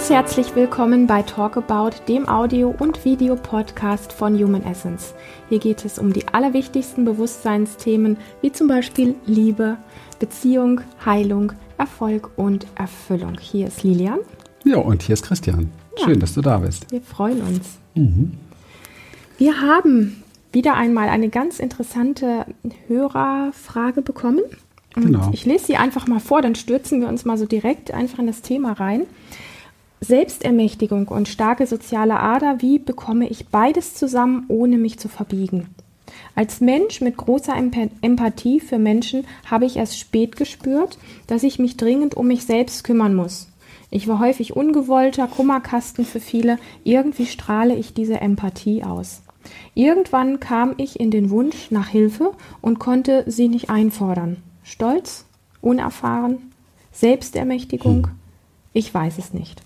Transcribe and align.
Ganz 0.00 0.08
herzlich 0.08 0.56
willkommen 0.56 1.06
bei 1.06 1.20
Talk 1.20 1.58
About, 1.58 1.90
dem 2.08 2.26
Audio- 2.26 2.74
und 2.78 3.04
Videopodcast 3.04 4.14
von 4.14 4.34
Human 4.42 4.64
Essence. 4.64 5.12
Hier 5.50 5.58
geht 5.58 5.84
es 5.84 5.98
um 5.98 6.14
die 6.14 6.26
allerwichtigsten 6.26 7.04
Bewusstseinsthemen 7.04 8.16
wie 8.40 8.50
zum 8.50 8.66
Beispiel 8.66 9.14
Liebe, 9.26 9.76
Beziehung, 10.18 10.80
Heilung, 11.04 11.52
Erfolg 11.76 12.30
und 12.36 12.66
Erfüllung. 12.76 13.36
Hier 13.38 13.66
ist 13.66 13.82
Lilian. 13.82 14.20
Ja, 14.64 14.78
und 14.78 15.02
hier 15.02 15.12
ist 15.12 15.22
Christian. 15.22 15.70
Schön, 16.02 16.14
ja, 16.14 16.20
dass 16.20 16.32
du 16.32 16.40
da 16.40 16.56
bist. 16.56 16.90
Wir 16.90 17.02
freuen 17.02 17.42
uns. 17.42 17.76
Mhm. 17.94 18.32
Wir 19.36 19.60
haben 19.60 20.22
wieder 20.50 20.76
einmal 20.76 21.10
eine 21.10 21.28
ganz 21.28 21.60
interessante 21.60 22.46
Hörerfrage 22.86 24.00
bekommen. 24.00 24.44
Und 24.96 25.04
genau. 25.04 25.28
ich 25.34 25.44
lese 25.44 25.66
sie 25.66 25.76
einfach 25.76 26.06
mal 26.06 26.20
vor, 26.20 26.40
dann 26.40 26.54
stürzen 26.54 27.02
wir 27.02 27.08
uns 27.08 27.26
mal 27.26 27.36
so 27.36 27.44
direkt 27.44 27.92
einfach 27.92 28.18
in 28.18 28.28
das 28.28 28.40
Thema 28.40 28.72
rein. 28.72 29.02
Selbstermächtigung 30.00 31.08
und 31.08 31.28
starke 31.28 31.66
soziale 31.66 32.18
Ader, 32.18 32.56
wie 32.60 32.78
bekomme 32.78 33.28
ich 33.28 33.48
beides 33.48 33.94
zusammen, 33.94 34.44
ohne 34.48 34.78
mich 34.78 34.98
zu 34.98 35.08
verbiegen? 35.08 35.68
Als 36.34 36.60
Mensch 36.60 37.00
mit 37.00 37.16
großer 37.16 37.54
Empathie 38.00 38.60
für 38.60 38.78
Menschen 38.78 39.26
habe 39.44 39.66
ich 39.66 39.76
erst 39.76 39.98
spät 39.98 40.36
gespürt, 40.36 40.98
dass 41.26 41.42
ich 41.42 41.58
mich 41.58 41.76
dringend 41.76 42.16
um 42.16 42.28
mich 42.28 42.44
selbst 42.44 42.82
kümmern 42.82 43.14
muss. 43.14 43.48
Ich 43.90 44.08
war 44.08 44.20
häufig 44.20 44.56
ungewollter 44.56 45.26
Kummerkasten 45.26 46.04
für 46.04 46.20
viele, 46.20 46.58
irgendwie 46.84 47.26
strahle 47.26 47.74
ich 47.74 47.92
diese 47.92 48.20
Empathie 48.20 48.84
aus. 48.84 49.22
Irgendwann 49.74 50.40
kam 50.40 50.74
ich 50.76 50.98
in 50.98 51.10
den 51.10 51.30
Wunsch 51.30 51.70
nach 51.70 51.88
Hilfe 51.88 52.32
und 52.60 52.78
konnte 52.78 53.24
sie 53.26 53.48
nicht 53.48 53.68
einfordern. 53.68 54.38
Stolz? 54.62 55.24
Unerfahren? 55.60 56.52
Selbstermächtigung? 56.92 58.06
Hm. 58.06 58.12
Ich 58.72 58.94
weiß 58.94 59.18
es 59.18 59.34
nicht. 59.34 59.62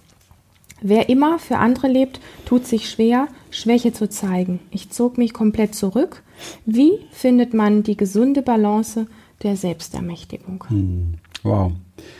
Wer 0.86 1.08
immer 1.08 1.38
für 1.38 1.56
andere 1.56 1.88
lebt, 1.88 2.20
tut 2.44 2.66
sich 2.66 2.90
schwer, 2.90 3.28
Schwäche 3.50 3.94
zu 3.94 4.06
zeigen. 4.06 4.60
Ich 4.70 4.90
zog 4.90 5.16
mich 5.16 5.32
komplett 5.32 5.74
zurück. 5.74 6.22
Wie 6.66 6.92
findet 7.10 7.54
man 7.54 7.82
die 7.82 7.96
gesunde 7.96 8.42
Balance 8.42 9.06
der 9.42 9.56
Selbstermächtigung? 9.56 10.62
Hm. 10.68 11.14
Wow. 11.42 11.72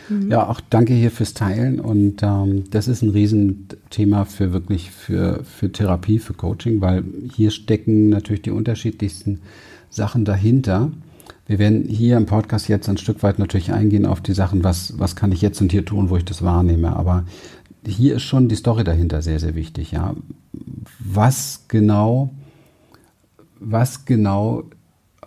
Mhm. 0.09 0.31
Ja, 0.31 0.49
auch 0.49 0.61
danke 0.67 0.95
hier 0.95 1.11
fürs 1.11 1.35
Teilen. 1.35 1.79
Und 1.79 2.23
ähm, 2.23 2.63
das 2.71 2.87
ist 2.87 3.03
ein 3.03 3.11
Riesenthema 3.11 4.25
für 4.25 4.51
wirklich 4.51 4.89
für, 4.89 5.43
für 5.43 5.71
Therapie, 5.71 6.17
für 6.17 6.33
Coaching, 6.33 6.81
weil 6.81 7.03
hier 7.35 7.51
stecken 7.51 8.09
natürlich 8.09 8.41
die 8.41 8.51
unterschiedlichsten 8.51 9.41
Sachen 9.91 10.25
dahinter. 10.25 10.91
Wir 11.47 11.59
werden 11.59 11.83
hier 11.87 12.17
im 12.17 12.25
Podcast 12.25 12.67
jetzt 12.67 12.89
ein 12.89 12.97
Stück 12.97 13.21
weit 13.21 13.37
natürlich 13.37 13.71
eingehen 13.71 14.07
auf 14.07 14.21
die 14.21 14.33
Sachen, 14.33 14.63
was, 14.63 14.97
was 14.97 15.15
kann 15.15 15.31
ich 15.31 15.41
jetzt 15.41 15.61
und 15.61 15.71
hier 15.71 15.85
tun, 15.85 16.09
wo 16.09 16.17
ich 16.17 16.25
das 16.25 16.43
wahrnehme. 16.43 16.95
Aber 16.95 17.25
hier 17.87 18.15
ist 18.15 18.23
schon 18.23 18.47
die 18.47 18.55
Story 18.55 18.83
dahinter 18.83 19.21
sehr, 19.21 19.39
sehr 19.39 19.55
wichtig. 19.55 19.91
Ja, 19.91 20.15
was 20.99 21.65
genau, 21.67 22.31
was 23.59 24.05
genau 24.05 24.63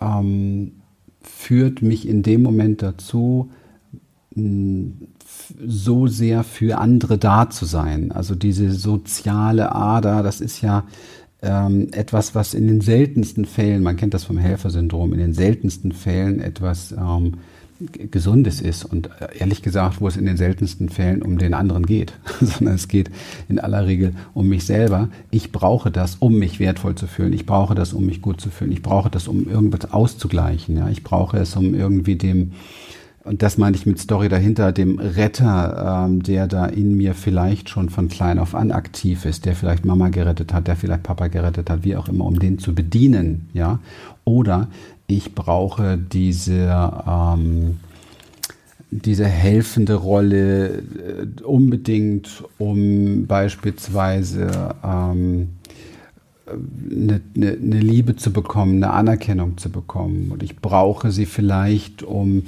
ähm, 0.01 0.73
führt 1.21 1.81
mich 1.81 2.07
in 2.07 2.23
dem 2.23 2.41
Moment 2.41 2.81
dazu, 2.81 3.49
so 5.65 6.07
sehr 6.07 6.43
für 6.43 6.77
andere 6.77 7.17
da 7.17 7.49
zu 7.49 7.65
sein. 7.65 8.11
Also 8.11 8.35
diese 8.35 8.71
soziale 8.71 9.73
Ader, 9.73 10.23
das 10.23 10.41
ist 10.41 10.61
ja 10.61 10.85
ähm, 11.41 11.87
etwas, 11.91 12.35
was 12.35 12.53
in 12.53 12.67
den 12.67 12.81
seltensten 12.81 13.45
Fällen, 13.45 13.83
man 13.83 13.95
kennt 13.95 14.13
das 14.13 14.23
vom 14.23 14.37
Helfersyndrom, 14.37 15.13
in 15.13 15.19
den 15.19 15.33
seltensten 15.33 15.91
Fällen 15.91 16.39
etwas 16.39 16.91
ähm, 16.91 17.35
Gesundes 17.79 18.59
ist 18.59 18.83
und 18.83 19.09
ehrlich 19.37 19.61
gesagt, 19.61 20.01
wo 20.01 20.07
es 20.07 20.17
in 20.17 20.25
den 20.25 20.35
seltensten 20.35 20.89
Fällen 20.89 21.21
um 21.21 21.37
den 21.37 21.53
anderen 21.53 21.85
geht, 21.85 22.13
sondern 22.41 22.75
es 22.75 22.87
geht 22.87 23.09
in 23.47 23.59
aller 23.59 23.85
Regel 23.85 24.13
um 24.33 24.49
mich 24.49 24.65
selber. 24.65 25.09
Ich 25.31 25.51
brauche 25.51 25.89
das, 25.89 26.15
um 26.15 26.37
mich 26.37 26.59
wertvoll 26.59 26.95
zu 26.95 27.07
fühlen. 27.07 27.33
Ich 27.33 27.45
brauche 27.45 27.75
das, 27.75 27.93
um 27.93 28.05
mich 28.05 28.21
gut 28.21 28.41
zu 28.41 28.49
fühlen. 28.49 28.71
Ich 28.71 28.81
brauche 28.81 29.09
das, 29.09 29.27
um 29.27 29.49
irgendwas 29.49 29.91
auszugleichen. 29.91 30.77
Ja, 30.77 30.89
ich 30.89 31.03
brauche 31.03 31.37
es, 31.37 31.55
um 31.55 31.73
irgendwie 31.73 32.15
dem 32.15 32.51
und 33.25 33.43
das 33.43 33.57
meine 33.57 33.75
ich 33.75 33.85
mit 33.85 33.99
Story 33.99 34.29
dahinter, 34.29 34.71
dem 34.71 34.97
Retter, 34.97 36.05
ähm, 36.07 36.23
der 36.23 36.47
da 36.47 36.65
in 36.65 36.95
mir 36.95 37.13
vielleicht 37.13 37.69
schon 37.69 37.89
von 37.89 38.07
klein 38.07 38.39
auf 38.39 38.55
an 38.55 38.71
aktiv 38.71 39.25
ist, 39.25 39.45
der 39.45 39.55
vielleicht 39.55 39.85
Mama 39.85 40.09
gerettet 40.09 40.53
hat, 40.53 40.67
der 40.67 40.75
vielleicht 40.75 41.03
Papa 41.03 41.27
gerettet 41.27 41.69
hat, 41.69 41.83
wie 41.83 41.95
auch 41.95 42.07
immer, 42.07 42.25
um 42.25 42.39
den 42.39 42.59
zu 42.59 42.73
bedienen, 42.73 43.49
ja. 43.53 43.79
Oder 44.23 44.69
ich 45.09 45.33
brauche 45.33 45.97
diese, 45.97 46.93
ähm, 47.07 47.79
diese 48.91 49.25
helfende 49.25 49.95
Rolle 49.95 50.67
äh, 50.67 51.43
unbedingt, 51.43 52.43
um 52.59 53.25
beispielsweise 53.25 54.75
ähm, 54.83 55.49
eine, 56.47 57.21
eine, 57.35 57.51
eine, 57.51 57.79
Liebe 57.79 58.15
zu 58.15 58.31
bekommen, 58.31 58.83
eine 58.83 58.93
Anerkennung 58.93 59.57
zu 59.57 59.71
bekommen. 59.71 60.31
Und 60.31 60.43
ich 60.43 60.57
brauche 60.57 61.11
sie 61.11 61.25
vielleicht, 61.25 62.03
um 62.03 62.43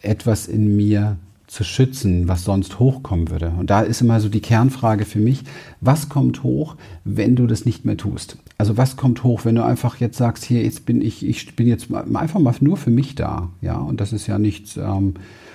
etwas 0.00 0.48
in 0.48 0.74
mir 0.74 1.18
zu 1.56 1.64
schützen, 1.64 2.28
was 2.28 2.44
sonst 2.44 2.78
hochkommen 2.78 3.30
würde. 3.30 3.50
Und 3.58 3.70
da 3.70 3.80
ist 3.80 4.02
immer 4.02 4.20
so 4.20 4.28
die 4.28 4.42
Kernfrage 4.42 5.06
für 5.06 5.20
mich, 5.20 5.42
was 5.80 6.10
kommt 6.10 6.42
hoch, 6.42 6.76
wenn 7.04 7.34
du 7.34 7.46
das 7.46 7.64
nicht 7.64 7.86
mehr 7.86 7.96
tust? 7.96 8.36
Also 8.58 8.76
was 8.76 8.96
kommt 8.96 9.24
hoch, 9.24 9.46
wenn 9.46 9.54
du 9.54 9.64
einfach 9.64 9.96
jetzt 9.96 10.18
sagst, 10.18 10.44
hier, 10.44 10.62
jetzt 10.62 10.84
bin 10.84 11.00
ich, 11.00 11.24
ich 11.24 11.56
bin 11.56 11.66
jetzt 11.66 11.88
einfach 11.92 12.40
mal 12.40 12.54
nur 12.60 12.76
für 12.76 12.90
mich 12.90 13.14
da, 13.14 13.48
ja, 13.62 13.78
und 13.78 14.02
das 14.02 14.12
ist 14.12 14.26
ja 14.26 14.38
nichts, 14.38 14.76
ähm, 14.76 15.14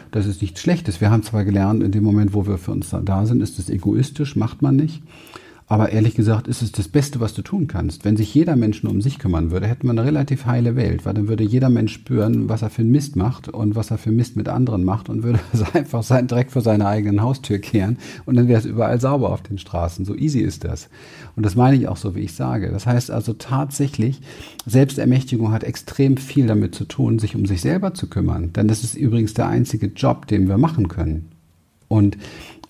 das 0.10 0.26
ist 0.26 0.42
nichts 0.42 0.60
Schlechtes. 0.60 1.02
Wir 1.02 1.12
haben 1.12 1.22
zwar 1.22 1.46
gelernt, 1.46 1.84
in 1.84 1.92
dem 1.92 2.04
Moment, 2.04 2.34
wo 2.34 2.48
wir 2.48 2.58
für 2.58 2.72
uns 2.72 2.90
da 2.90 3.26
sind, 3.28 3.42
ist 3.42 3.60
das 3.60 3.70
egoistisch, 3.70 4.36
macht 4.36 4.64
man 4.64 4.76
nicht. 4.76 5.04
Aber 5.72 5.94
ehrlich 5.94 6.16
gesagt 6.16 6.50
ist 6.50 6.62
es 6.62 6.74
das 6.74 6.90
Beste, 6.90 7.22
was 7.22 7.34
du 7.34 7.44
tun 7.44 7.68
kannst. 7.68 8.04
Wenn 8.04 8.18
sich 8.18 8.36
jeder 8.36 8.58
Mensch 8.58 8.84
nur 8.84 8.92
um 8.92 9.00
sich 9.00 9.20
kümmern 9.20 9.52
würde, 9.52 9.68
hätten 9.68 9.88
wir 9.88 9.92
eine 9.92 10.04
relativ 10.04 10.46
heile 10.46 10.76
Welt, 10.76 11.06
weil 11.06 11.14
dann 11.14 11.30
würde 11.30 11.46
jeder 11.46 11.70
Mensch 11.70 11.94
spüren, 11.94 12.50
was 12.50 12.62
er 12.62 12.70
für 12.70 12.82
einen 12.82 12.92
Mist 12.92 13.16
macht 13.16 13.48
und 13.48 13.74
was 13.74 13.90
er 13.90 13.98
für 13.98 14.12
Mist 14.12 14.36
mit 14.36 14.50
anderen 14.50 14.84
macht 14.84 15.08
und 15.08 15.24
würde 15.24 15.40
einfach 15.74 16.04
seinen 16.04 16.28
Dreck 16.28 16.52
vor 16.52 16.62
seine 16.62 16.88
eigenen 16.88 17.22
Haustür 17.22 17.60
kehren 17.60 18.00
und 18.26 18.36
dann 18.36 18.50
wäre 18.50 18.60
es 18.60 18.66
überall 18.66 19.00
sauber 19.00 19.30
auf 19.30 19.44
den 19.44 19.58
Straßen. 19.58 20.04
So 20.04 20.14
easy 20.14 20.42
ist 20.42 20.66
das. 20.66 20.90
Und 21.38 21.46
das 21.46 21.56
meine 21.56 21.78
ich 21.78 21.88
auch 21.88 21.96
so, 21.96 22.16
wie 22.16 22.20
ich 22.20 22.34
sage. 22.34 22.70
Das 22.70 22.86
heißt 22.86 23.10
also 23.10 23.32
tatsächlich, 23.32 24.20
Selbstermächtigung 24.66 25.54
hat 25.54 25.64
extrem 25.64 26.18
viel 26.18 26.48
damit 26.48 26.76
zu 26.76 26.84
tun, 26.84 27.18
sich 27.18 27.34
um 27.34 27.46
sich 27.46 27.62
selber 27.62 27.94
zu 27.94 28.08
kümmern. 28.08 28.52
Denn 28.52 28.68
das 28.68 28.84
ist 28.84 28.96
übrigens 28.96 29.36
der 29.36 29.48
einzige 29.48 29.88
Job, 29.88 30.28
den 30.28 30.50
wir 30.50 30.58
machen 30.58 30.90
können. 30.90 31.30
Und 31.88 32.18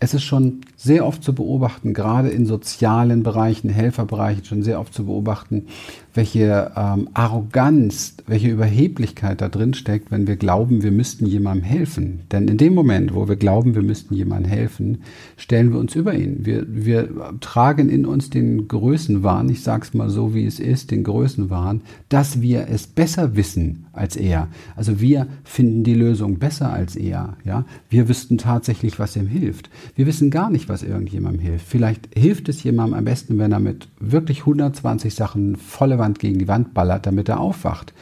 es 0.04 0.16
ist 0.16 0.24
schon 0.24 0.62
sehr 0.76 1.06
oft 1.06 1.24
zu 1.24 1.34
beobachten, 1.34 1.94
gerade 1.94 2.30
in 2.30 2.48
sozialen 2.48 3.22
Bereichen, 3.22 3.70
Helferbereichen, 3.70 4.44
schon 4.44 4.64
sehr 4.64 4.80
oft 4.80 4.96
zu 4.96 5.06
beobachten, 5.06 5.68
welche 6.14 6.72
ähm, 6.76 7.10
Arroganz, 7.14 8.16
welche 8.28 8.50
Überheblichkeit 8.50 9.42
da 9.42 9.50
drin 9.50 9.74
steckt, 9.74 10.12
wenn 10.12 10.28
wir 10.28 10.36
glauben, 10.36 10.84
wir 10.84 10.92
müssten 10.92 11.26
jemandem 11.26 11.64
helfen. 11.64 12.22
Denn 12.32 12.48
in 12.48 12.58
dem 12.58 12.74
Moment, 12.74 13.14
wo 13.14 13.28
wir 13.30 13.36
glauben, 13.36 13.76
wir 13.76 13.82
müssten 13.82 14.14
jemandem 14.16 14.52
helfen, 14.52 15.04
stellen 15.38 15.72
wir 15.72 15.80
uns 15.80 15.96
über 15.96 16.14
ihn. 16.14 16.46
Wir, 16.46 16.66
wir 16.68 17.10
tragen 17.40 17.90
in 17.90 18.06
uns 18.06 18.30
den 18.30 18.68
Größenwahn, 18.68 19.50
ich 19.50 19.64
sage 19.64 19.84
es 19.84 19.94
mal 19.94 20.10
so, 20.10 20.34
wie 20.34 20.46
es 20.46 20.60
ist, 20.60 20.92
den 20.92 21.04
Größenwahn, 21.04 21.82
dass 22.10 22.42
wir 22.42 22.68
es 22.68 22.88
besser 22.88 23.36
wissen 23.36 23.86
als 23.94 24.16
er. 24.16 24.48
Also 24.76 25.00
wir 25.00 25.28
finden 25.44 25.84
die 25.84 25.94
Lösung 25.94 26.40
besser 26.40 26.72
als 26.72 26.96
er. 26.96 27.38
Ja? 27.44 27.66
Wir 27.90 28.10
wüssten 28.10 28.38
tatsächlich, 28.38 29.00
was 29.00 29.16
ihm 29.16 29.28
hilft. 29.28 29.70
Wir 29.96 30.06
wissen 30.08 30.30
gar 30.30 30.50
nicht, 30.50 30.70
was 30.70 30.84
irgendjemandem 30.84 31.42
hilft. 31.42 31.68
Vielleicht 31.68 32.10
hilft 32.18 32.50
es 32.50 32.64
jemandem 32.64 32.98
am 33.00 33.06
besten, 33.06 33.38
wenn 33.38 33.52
er 33.52 33.60
mit 33.60 33.88
wirklich 34.00 34.42
120 34.42 35.14
Sachen 35.14 35.56
volle 35.56 36.01
Wand 36.02 36.20
gegen 36.20 36.40
die 36.40 36.50
Wand 36.50 36.74
ballert, 36.74 37.06
damit 37.06 37.30
er 37.30 37.40
aufwacht. 37.40 37.94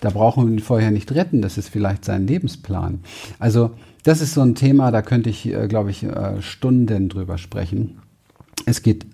Da 0.00 0.10
brauchen 0.10 0.46
wir 0.46 0.52
ihn 0.52 0.60
vorher 0.60 0.92
nicht 0.92 1.10
retten. 1.12 1.42
Das 1.42 1.58
ist 1.58 1.68
vielleicht 1.68 2.04
sein 2.04 2.28
Lebensplan. 2.28 3.00
Also 3.40 3.72
das 4.04 4.20
ist 4.20 4.34
so 4.34 4.42
ein 4.42 4.54
Thema, 4.54 4.92
da 4.92 5.02
könnte 5.02 5.30
ich, 5.30 5.52
äh, 5.52 5.66
glaube 5.66 5.90
ich, 5.90 6.04
äh, 6.04 6.40
Stunden 6.40 7.08
drüber 7.08 7.38
sprechen. 7.38 7.98
Es 8.64 8.82
geht 8.82 9.04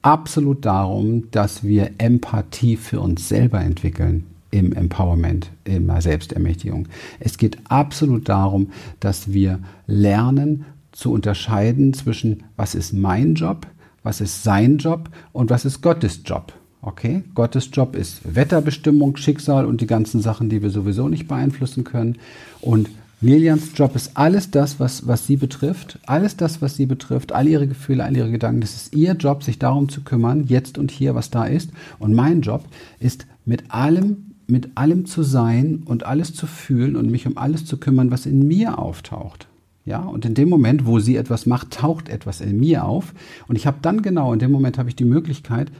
absolut 0.00 0.64
darum, 0.64 1.30
dass 1.30 1.62
wir 1.62 1.90
Empathie 1.98 2.76
für 2.76 3.00
uns 3.00 3.28
selber 3.28 3.60
entwickeln 3.60 4.24
im 4.50 4.72
Empowerment, 4.72 5.50
in 5.64 5.86
der 5.86 6.00
Selbstermächtigung. 6.00 6.88
Es 7.18 7.36
geht 7.36 7.58
absolut 7.68 8.28
darum, 8.28 8.70
dass 8.98 9.32
wir 9.32 9.60
lernen, 9.86 10.64
zu 10.92 11.12
unterscheiden 11.12 11.94
zwischen, 11.94 12.44
was 12.56 12.74
ist 12.74 12.92
mein 12.92 13.34
Job, 13.34 13.66
was 14.02 14.20
ist 14.20 14.42
sein 14.42 14.78
Job 14.78 15.10
und 15.32 15.50
was 15.50 15.64
ist 15.64 15.82
Gottes 15.82 16.22
Job. 16.24 16.52
Okay, 16.82 17.24
Gottes 17.34 17.68
Job 17.72 17.94
ist 17.94 18.34
Wetterbestimmung, 18.34 19.16
Schicksal 19.16 19.66
und 19.66 19.82
die 19.82 19.86
ganzen 19.86 20.22
Sachen, 20.22 20.48
die 20.48 20.62
wir 20.62 20.70
sowieso 20.70 21.08
nicht 21.08 21.28
beeinflussen 21.28 21.84
können. 21.84 22.16
Und 22.62 22.88
Lilians 23.20 23.72
Job 23.74 23.94
ist 23.96 24.12
alles 24.16 24.50
das, 24.50 24.80
was, 24.80 25.06
was 25.06 25.26
sie 25.26 25.36
betrifft, 25.36 25.98
alles 26.06 26.38
das, 26.38 26.62
was 26.62 26.76
sie 26.76 26.86
betrifft, 26.86 27.32
all 27.32 27.46
ihre 27.46 27.66
Gefühle, 27.66 28.02
all 28.02 28.16
ihre 28.16 28.30
Gedanken. 28.30 28.62
Das 28.62 28.74
ist 28.74 28.94
ihr 28.94 29.12
Job, 29.12 29.42
sich 29.42 29.58
darum 29.58 29.90
zu 29.90 30.00
kümmern, 30.00 30.44
jetzt 30.46 30.78
und 30.78 30.90
hier, 30.90 31.14
was 31.14 31.28
da 31.28 31.44
ist. 31.44 31.70
Und 31.98 32.14
mein 32.14 32.40
Job 32.40 32.64
ist, 32.98 33.26
mit 33.44 33.70
allem, 33.70 34.32
mit 34.46 34.70
allem 34.76 35.04
zu 35.04 35.22
sein 35.22 35.82
und 35.84 36.06
alles 36.06 36.32
zu 36.32 36.46
fühlen 36.46 36.96
und 36.96 37.10
mich 37.10 37.26
um 37.26 37.36
alles 37.36 37.66
zu 37.66 37.76
kümmern, 37.76 38.10
was 38.10 38.24
in 38.24 38.48
mir 38.48 38.78
auftaucht. 38.78 39.48
Ja, 39.84 40.00
und 40.00 40.24
in 40.24 40.34
dem 40.34 40.48
Moment, 40.48 40.86
wo 40.86 40.98
sie 40.98 41.16
etwas 41.16 41.46
macht, 41.46 41.72
taucht 41.72 42.08
etwas 42.08 42.40
in 42.40 42.58
mir 42.58 42.84
auf. 42.84 43.12
Und 43.48 43.56
ich 43.56 43.66
habe 43.66 43.78
dann 43.82 44.02
genau, 44.02 44.32
in 44.32 44.38
dem 44.38 44.52
Moment 44.52 44.78
habe 44.78 44.88
ich 44.88 44.96
die 44.96 45.04
Möglichkeit, 45.04 45.72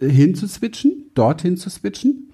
hinzuswitchen, 0.00 1.10
dorthin 1.14 1.56
zu 1.56 1.70
switchen. 1.70 2.26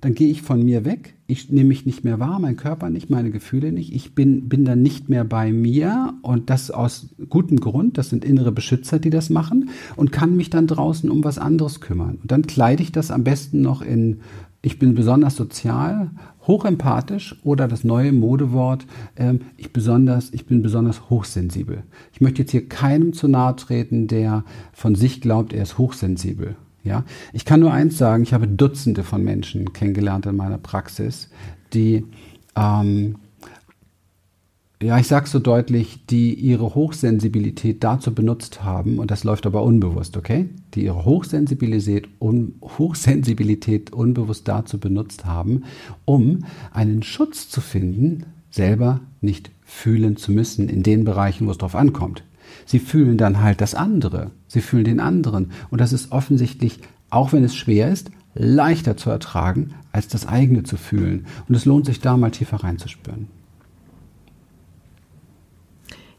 Dann 0.00 0.14
gehe 0.14 0.28
ich 0.28 0.42
von 0.42 0.62
mir 0.62 0.84
weg. 0.84 1.14
Ich 1.26 1.50
nehme 1.50 1.68
mich 1.68 1.86
nicht 1.86 2.04
mehr 2.04 2.20
wahr, 2.20 2.38
mein 2.38 2.56
Körper 2.56 2.90
nicht, 2.90 3.08
meine 3.08 3.30
Gefühle 3.30 3.72
nicht. 3.72 3.94
Ich 3.94 4.14
bin, 4.14 4.50
bin 4.50 4.66
dann 4.66 4.82
nicht 4.82 5.08
mehr 5.08 5.24
bei 5.24 5.50
mir 5.50 6.12
und 6.20 6.50
das 6.50 6.70
aus 6.70 7.14
gutem 7.30 7.58
Grund. 7.58 7.96
Das 7.96 8.10
sind 8.10 8.22
innere 8.22 8.52
Beschützer, 8.52 8.98
die 8.98 9.08
das 9.08 9.30
machen 9.30 9.70
und 9.96 10.12
kann 10.12 10.36
mich 10.36 10.50
dann 10.50 10.66
draußen 10.66 11.10
um 11.10 11.24
was 11.24 11.38
anderes 11.38 11.80
kümmern. 11.80 12.18
Und 12.20 12.30
dann 12.30 12.42
kleide 12.42 12.82
ich 12.82 12.92
das 12.92 13.10
am 13.10 13.24
besten 13.24 13.62
noch 13.62 13.80
in 13.80 14.18
ich 14.64 14.78
bin 14.78 14.94
besonders 14.94 15.36
sozial, 15.36 16.10
hochempathisch 16.46 17.36
oder 17.44 17.68
das 17.68 17.84
neue 17.84 18.12
Modewort, 18.12 18.86
ähm, 19.14 19.42
ich, 19.58 19.74
besonders, 19.74 20.32
ich 20.32 20.46
bin 20.46 20.62
besonders 20.62 21.10
hochsensibel. 21.10 21.82
Ich 22.12 22.22
möchte 22.22 22.42
jetzt 22.42 22.50
hier 22.50 22.66
keinem 22.66 23.12
zu 23.12 23.28
nahe 23.28 23.56
treten, 23.56 24.06
der 24.06 24.44
von 24.72 24.94
sich 24.94 25.20
glaubt, 25.20 25.52
er 25.52 25.62
ist 25.62 25.76
hochsensibel. 25.76 26.56
Ja, 26.84 27.04
ich 27.32 27.44
kann 27.44 27.60
nur 27.60 27.72
eins 27.72 27.98
sagen, 27.98 28.22
ich 28.22 28.34
habe 28.34 28.46
Dutzende 28.46 29.02
von 29.02 29.24
Menschen 29.24 29.72
kennengelernt 29.72 30.26
in 30.26 30.36
meiner 30.36 30.58
Praxis, 30.58 31.30
die 31.72 32.04
ähm, 32.54 33.16
ja, 34.82 34.98
ich 34.98 35.06
sage 35.06 35.26
so 35.26 35.38
deutlich, 35.38 36.04
die 36.10 36.34
ihre 36.34 36.74
Hochsensibilität 36.74 37.82
dazu 37.82 38.14
benutzt 38.14 38.64
haben, 38.64 38.98
und 38.98 39.10
das 39.10 39.24
läuft 39.24 39.46
aber 39.46 39.62
unbewusst, 39.62 40.16
okay? 40.18 40.50
Die 40.74 40.84
ihre 40.84 41.06
Hochsensibilität, 41.06 42.08
un, 42.20 42.56
Hochsensibilität 42.60 43.92
unbewusst 43.94 44.46
dazu 44.46 44.78
benutzt 44.78 45.24
haben, 45.24 45.64
um 46.04 46.44
einen 46.70 47.02
Schutz 47.02 47.48
zu 47.48 47.62
finden, 47.62 48.26
selber 48.50 49.00
nicht 49.22 49.50
fühlen 49.64 50.16
zu 50.16 50.32
müssen 50.32 50.68
in 50.68 50.82
den 50.82 51.04
Bereichen, 51.04 51.46
wo 51.46 51.52
es 51.52 51.58
drauf 51.58 51.76
ankommt. 51.76 52.22
Sie 52.66 52.78
fühlen 52.78 53.16
dann 53.16 53.40
halt 53.40 53.60
das 53.60 53.74
andere. 53.74 54.30
Sie 54.48 54.60
fühlen 54.60 54.84
den 54.84 55.00
anderen. 55.00 55.52
Und 55.70 55.80
das 55.80 55.92
ist 55.92 56.12
offensichtlich, 56.12 56.80
auch 57.10 57.32
wenn 57.32 57.44
es 57.44 57.54
schwer 57.54 57.90
ist, 57.90 58.10
leichter 58.34 58.96
zu 58.96 59.10
ertragen, 59.10 59.74
als 59.92 60.08
das 60.08 60.26
eigene 60.26 60.64
zu 60.64 60.76
fühlen. 60.76 61.26
Und 61.48 61.54
es 61.54 61.64
lohnt 61.64 61.86
sich 61.86 62.00
da 62.00 62.16
mal 62.16 62.30
tiefer 62.30 62.56
reinzuspüren. 62.56 63.28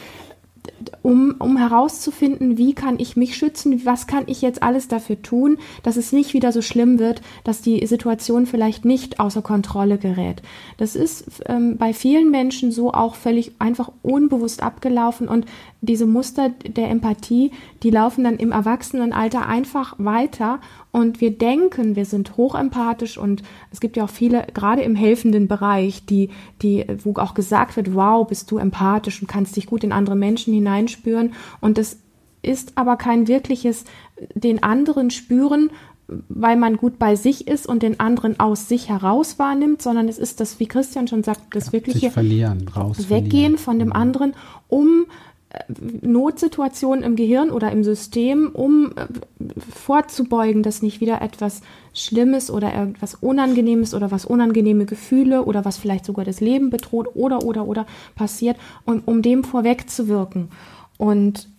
um, 1.01 1.35
um 1.39 1.57
herauszufinden, 1.57 2.57
wie 2.57 2.73
kann 2.73 2.99
ich 2.99 3.15
mich 3.15 3.35
schützen, 3.35 3.85
was 3.85 4.07
kann 4.07 4.23
ich 4.27 4.41
jetzt 4.41 4.63
alles 4.63 4.87
dafür 4.87 5.21
tun, 5.21 5.57
dass 5.83 5.97
es 5.97 6.11
nicht 6.11 6.33
wieder 6.33 6.51
so 6.51 6.61
schlimm 6.61 6.99
wird, 6.99 7.21
dass 7.43 7.61
die 7.61 7.85
Situation 7.85 8.45
vielleicht 8.45 8.85
nicht 8.85 9.19
außer 9.19 9.41
Kontrolle 9.41 9.97
gerät. 9.97 10.41
Das 10.77 10.95
ist 10.95 11.43
ähm, 11.47 11.77
bei 11.77 11.93
vielen 11.93 12.31
Menschen 12.31 12.71
so 12.71 12.93
auch 12.93 13.15
völlig 13.15 13.53
einfach 13.59 13.91
unbewusst 14.01 14.63
abgelaufen 14.63 15.27
und 15.27 15.45
diese 15.81 16.05
Muster 16.05 16.49
der 16.49 16.89
Empathie, 16.89 17.51
die 17.83 17.91
laufen 17.91 18.23
dann 18.23 18.37
im 18.37 18.51
Erwachsenenalter 18.51 19.45
einfach 19.47 19.95
weiter 19.97 20.59
und 20.91 21.19
wir 21.19 21.31
denken, 21.31 21.97
wir 21.97 22.05
sind 22.05 22.37
hochempathisch 22.37 23.17
und 23.17 23.43
es 23.69 23.81
gibt 23.81 23.97
ja 23.97 24.05
auch 24.05 24.09
viele, 24.09 24.47
gerade 24.53 24.81
im 24.81 24.95
helfenden 24.95 25.47
Bereich, 25.47 26.05
die, 26.05 26.29
die, 26.61 26.85
wo 27.03 27.13
auch 27.19 27.33
gesagt 27.33 27.75
wird, 27.75 27.93
wow, 27.93 28.25
bist 28.25 28.49
du 28.49 28.57
empathisch 28.57 29.21
und 29.21 29.27
kannst 29.27 29.57
dich 29.57 29.65
gut 29.65 29.83
in 29.83 29.91
andere 29.91 30.15
Menschen 30.15 30.53
hineinspüren. 30.75 31.33
Und 31.61 31.77
das 31.77 31.97
ist 32.41 32.73
aber 32.75 32.95
kein 32.97 33.27
wirkliches 33.27 33.85
den 34.33 34.63
anderen 34.63 35.09
spüren, 35.09 35.71
weil 36.07 36.55
man 36.55 36.77
gut 36.77 36.99
bei 36.99 37.15
sich 37.15 37.47
ist 37.47 37.65
und 37.65 37.81
den 37.81 37.99
anderen 37.99 38.39
aus 38.39 38.67
sich 38.67 38.89
heraus 38.89 39.39
wahrnimmt, 39.39 39.81
sondern 39.81 40.07
es 40.07 40.19
ist 40.19 40.39
das, 40.39 40.59
wie 40.59 40.67
Christian 40.67 41.07
schon 41.07 41.23
sagt, 41.23 41.55
das 41.55 41.73
wirkliche 41.73 42.11
verlieren, 42.11 42.67
Weggehen 42.67 43.09
verlieren. 43.09 43.57
von 43.57 43.79
dem 43.79 43.91
anderen, 43.91 44.35
um 44.67 45.05
Notsituationen 46.01 47.03
im 47.03 47.15
Gehirn 47.15 47.49
oder 47.49 47.71
im 47.71 47.83
System, 47.83 48.49
um 48.53 48.93
äh, 48.95 49.07
vorzubeugen, 49.71 50.63
dass 50.63 50.81
nicht 50.81 51.01
wieder 51.01 51.21
etwas 51.21 51.61
Schlimmes 51.93 52.51
oder 52.51 52.73
etwas 52.73 53.15
Unangenehmes 53.15 53.93
oder 53.93 54.11
was 54.11 54.25
unangenehme 54.25 54.85
Gefühle 54.85 55.43
oder 55.43 55.65
was 55.65 55.77
vielleicht 55.77 56.05
sogar 56.05 56.25
das 56.25 56.41
Leben 56.41 56.69
bedroht 56.69 57.09
oder 57.15 57.43
oder 57.43 57.67
oder 57.67 57.85
passiert, 58.15 58.57
um, 58.85 59.01
um 59.05 59.21
dem 59.21 59.43
vorwegzuwirken. 59.43 60.49
Und 60.97 61.49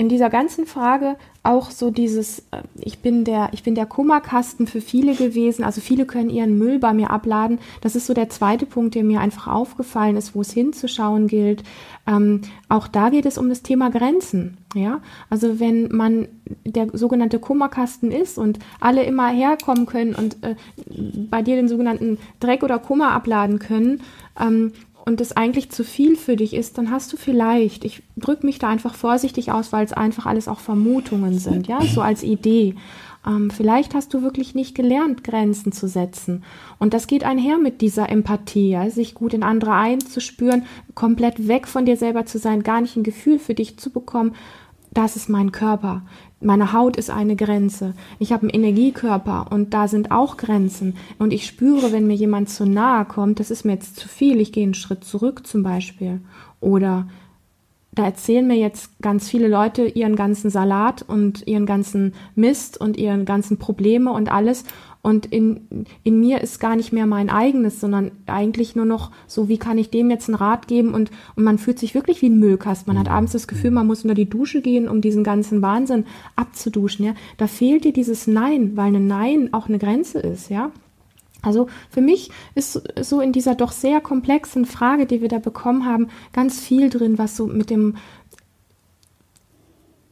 in 0.00 0.08
dieser 0.08 0.30
ganzen 0.30 0.64
Frage 0.64 1.16
auch 1.42 1.70
so 1.70 1.90
dieses, 1.90 2.38
äh, 2.52 2.62
ich 2.74 3.00
bin 3.00 3.24
der, 3.24 3.50
ich 3.52 3.62
bin 3.62 3.74
der 3.74 3.84
Kummerkasten 3.84 4.66
für 4.66 4.80
viele 4.80 5.14
gewesen, 5.14 5.62
also 5.62 5.82
viele 5.82 6.06
können 6.06 6.30
ihren 6.30 6.56
Müll 6.56 6.78
bei 6.78 6.94
mir 6.94 7.10
abladen. 7.10 7.58
Das 7.82 7.96
ist 7.96 8.06
so 8.06 8.14
der 8.14 8.30
zweite 8.30 8.64
Punkt, 8.64 8.94
der 8.94 9.04
mir 9.04 9.20
einfach 9.20 9.46
aufgefallen 9.46 10.16
ist, 10.16 10.34
wo 10.34 10.40
es 10.40 10.52
hinzuschauen 10.52 11.26
gilt. 11.26 11.64
Ähm, 12.06 12.40
auch 12.70 12.88
da 12.88 13.10
geht 13.10 13.26
es 13.26 13.36
um 13.36 13.50
das 13.50 13.62
Thema 13.62 13.90
Grenzen. 13.90 14.56
Ja, 14.74 15.02
also 15.28 15.60
wenn 15.60 15.94
man 15.94 16.28
der 16.64 16.86
sogenannte 16.94 17.38
Kummerkasten 17.38 18.10
ist 18.10 18.38
und 18.38 18.58
alle 18.80 19.02
immer 19.02 19.28
herkommen 19.28 19.84
können 19.84 20.14
und 20.14 20.42
äh, 20.42 20.54
bei 21.28 21.42
dir 21.42 21.56
den 21.56 21.68
sogenannten 21.68 22.16
Dreck 22.38 22.62
oder 22.62 22.78
Kummer 22.78 23.12
abladen 23.12 23.58
können, 23.58 24.00
ähm, 24.40 24.72
und 25.10 25.20
es 25.20 25.36
eigentlich 25.36 25.70
zu 25.70 25.82
viel 25.82 26.14
für 26.16 26.36
dich 26.36 26.54
ist, 26.54 26.78
dann 26.78 26.92
hast 26.92 27.12
du 27.12 27.16
vielleicht, 27.16 27.84
ich 27.84 28.04
drücke 28.16 28.46
mich 28.46 28.60
da 28.60 28.68
einfach 28.68 28.94
vorsichtig 28.94 29.50
aus, 29.50 29.72
weil 29.72 29.84
es 29.84 29.92
einfach 29.92 30.24
alles 30.24 30.46
auch 30.46 30.60
Vermutungen 30.60 31.36
sind, 31.40 31.66
ja, 31.66 31.82
so 31.82 32.00
als 32.00 32.22
Idee. 32.22 32.76
Ähm, 33.26 33.50
vielleicht 33.50 33.92
hast 33.92 34.14
du 34.14 34.22
wirklich 34.22 34.54
nicht 34.54 34.76
gelernt, 34.76 35.24
Grenzen 35.24 35.72
zu 35.72 35.88
setzen. 35.88 36.44
Und 36.78 36.94
das 36.94 37.08
geht 37.08 37.24
einher 37.24 37.58
mit 37.58 37.80
dieser 37.80 38.08
Empathie, 38.08 38.70
ja, 38.70 38.88
sich 38.88 39.14
gut 39.14 39.34
in 39.34 39.42
andere 39.42 39.72
einzuspüren, 39.72 40.64
komplett 40.94 41.48
weg 41.48 41.66
von 41.66 41.84
dir 41.84 41.96
selber 41.96 42.24
zu 42.24 42.38
sein, 42.38 42.62
gar 42.62 42.80
nicht 42.80 42.94
ein 42.94 43.02
Gefühl 43.02 43.40
für 43.40 43.54
dich 43.54 43.78
zu 43.78 43.90
bekommen. 43.90 44.36
Das 44.92 45.16
ist 45.16 45.28
mein 45.28 45.50
Körper. 45.50 46.02
Meine 46.42 46.72
Haut 46.72 46.96
ist 46.96 47.10
eine 47.10 47.36
Grenze. 47.36 47.92
Ich 48.18 48.32
habe 48.32 48.42
einen 48.42 48.50
Energiekörper 48.50 49.48
und 49.50 49.74
da 49.74 49.88
sind 49.88 50.10
auch 50.10 50.38
Grenzen. 50.38 50.96
Und 51.18 51.34
ich 51.34 51.44
spüre, 51.46 51.92
wenn 51.92 52.06
mir 52.06 52.14
jemand 52.14 52.48
zu 52.48 52.64
nahe 52.64 53.04
kommt, 53.04 53.40
das 53.40 53.50
ist 53.50 53.64
mir 53.64 53.72
jetzt 53.72 53.96
zu 53.96 54.08
viel, 54.08 54.40
ich 54.40 54.50
gehe 54.50 54.64
einen 54.64 54.74
Schritt 54.74 55.04
zurück 55.04 55.46
zum 55.46 55.62
Beispiel. 55.62 56.20
Oder 56.60 57.06
da 57.92 58.04
erzählen 58.04 58.46
mir 58.46 58.56
jetzt 58.56 59.00
ganz 59.02 59.28
viele 59.28 59.48
Leute 59.48 59.84
ihren 59.84 60.16
ganzen 60.16 60.48
Salat 60.48 61.02
und 61.02 61.46
ihren 61.46 61.66
ganzen 61.66 62.14
Mist 62.34 62.80
und 62.80 62.96
ihren 62.96 63.24
ganzen 63.24 63.58
Probleme 63.58 64.12
und 64.12 64.30
alles. 64.30 64.64
Und 65.02 65.26
in, 65.26 65.86
in 66.04 66.20
mir 66.20 66.42
ist 66.42 66.60
gar 66.60 66.76
nicht 66.76 66.92
mehr 66.92 67.06
mein 67.06 67.30
eigenes, 67.30 67.80
sondern 67.80 68.10
eigentlich 68.26 68.76
nur 68.76 68.84
noch 68.84 69.10
so, 69.26 69.48
wie 69.48 69.56
kann 69.56 69.78
ich 69.78 69.90
dem 69.90 70.10
jetzt 70.10 70.28
einen 70.28 70.34
Rat 70.34 70.68
geben? 70.68 70.92
Und, 70.92 71.10
und 71.36 71.44
man 71.44 71.56
fühlt 71.56 71.78
sich 71.78 71.94
wirklich 71.94 72.20
wie 72.20 72.28
ein 72.28 72.38
Müllkast. 72.38 72.86
Man 72.86 72.98
hat 72.98 73.06
mhm. 73.06 73.12
abends 73.12 73.32
das 73.32 73.48
Gefühl, 73.48 73.70
man 73.70 73.86
muss 73.86 74.02
unter 74.02 74.14
die 74.14 74.28
Dusche 74.28 74.60
gehen, 74.60 74.88
um 74.88 75.00
diesen 75.00 75.24
ganzen 75.24 75.62
Wahnsinn 75.62 76.04
abzuduschen. 76.36 77.06
Ja? 77.06 77.14
Da 77.38 77.46
fehlt 77.46 77.84
dir 77.84 77.94
dieses 77.94 78.26
Nein, 78.26 78.76
weil 78.76 78.94
ein 78.94 79.06
Nein 79.06 79.48
auch 79.52 79.68
eine 79.68 79.78
Grenze 79.78 80.18
ist, 80.18 80.50
ja. 80.50 80.70
Also 81.42 81.68
für 81.88 82.00
mich 82.00 82.30
ist 82.54 82.82
so 83.00 83.20
in 83.20 83.32
dieser 83.32 83.54
doch 83.54 83.72
sehr 83.72 84.00
komplexen 84.00 84.66
Frage, 84.66 85.06
die 85.06 85.22
wir 85.22 85.28
da 85.28 85.38
bekommen 85.38 85.86
haben, 85.86 86.08
ganz 86.32 86.60
viel 86.60 86.90
drin, 86.90 87.16
was 87.16 87.36
so 87.36 87.46
mit 87.46 87.70
dem 87.70 87.96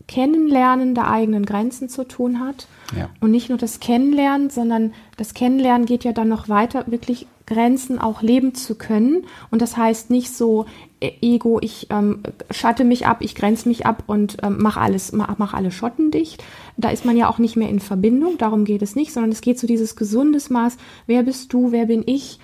Kennenlernen 0.08 0.94
der 0.94 1.08
eigenen 1.08 1.46
Grenzen 1.46 1.88
zu 1.88 2.02
tun 2.02 2.40
hat. 2.40 2.66
Ja. 2.96 3.10
Und 3.20 3.30
nicht 3.30 3.50
nur 3.50 3.58
das 3.58 3.78
Kennenlernen, 3.78 4.50
sondern 4.50 4.92
das 5.16 5.34
Kennenlernen 5.34 5.86
geht 5.86 6.02
ja 6.02 6.12
dann 6.12 6.28
noch 6.28 6.48
weiter, 6.48 6.84
wirklich 6.86 7.26
Grenzen 7.46 7.98
auch 7.98 8.20
leben 8.22 8.54
zu 8.54 8.74
können. 8.74 9.24
Und 9.50 9.62
das 9.62 9.76
heißt 9.76 10.10
nicht 10.10 10.34
so, 10.34 10.66
äh, 11.00 11.12
Ego, 11.20 11.58
ich 11.62 11.86
ähm, 11.90 12.20
schatte 12.50 12.84
mich 12.84 13.06
ab, 13.06 13.18
ich 13.20 13.34
grenze 13.34 13.68
mich 13.68 13.86
ab 13.86 14.04
und 14.06 14.38
ähm, 14.42 14.58
mache 14.60 14.80
alles, 14.80 15.12
mach, 15.12 15.38
mach 15.38 15.54
alle 15.54 15.70
Schotten 15.70 16.10
dicht. 16.10 16.42
Da 16.76 16.90
ist 16.90 17.04
man 17.04 17.16
ja 17.16 17.28
auch 17.28 17.38
nicht 17.38 17.56
mehr 17.56 17.68
in 17.68 17.80
Verbindung, 17.80 18.38
darum 18.38 18.64
geht 18.64 18.82
es 18.82 18.96
nicht, 18.96 19.12
sondern 19.12 19.32
es 19.32 19.40
geht 19.40 19.58
so 19.58 19.66
dieses 19.66 19.96
gesundes 19.96 20.50
Maß, 20.50 20.76
wer 21.06 21.22
bist 21.22 21.52
du, 21.52 21.72
wer 21.72 21.86
bin 21.86 22.02
ich, 22.06 22.38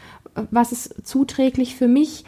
was 0.50 0.72
ist 0.72 1.06
zuträglich 1.06 1.76
für 1.76 1.88
mich, 1.88 2.24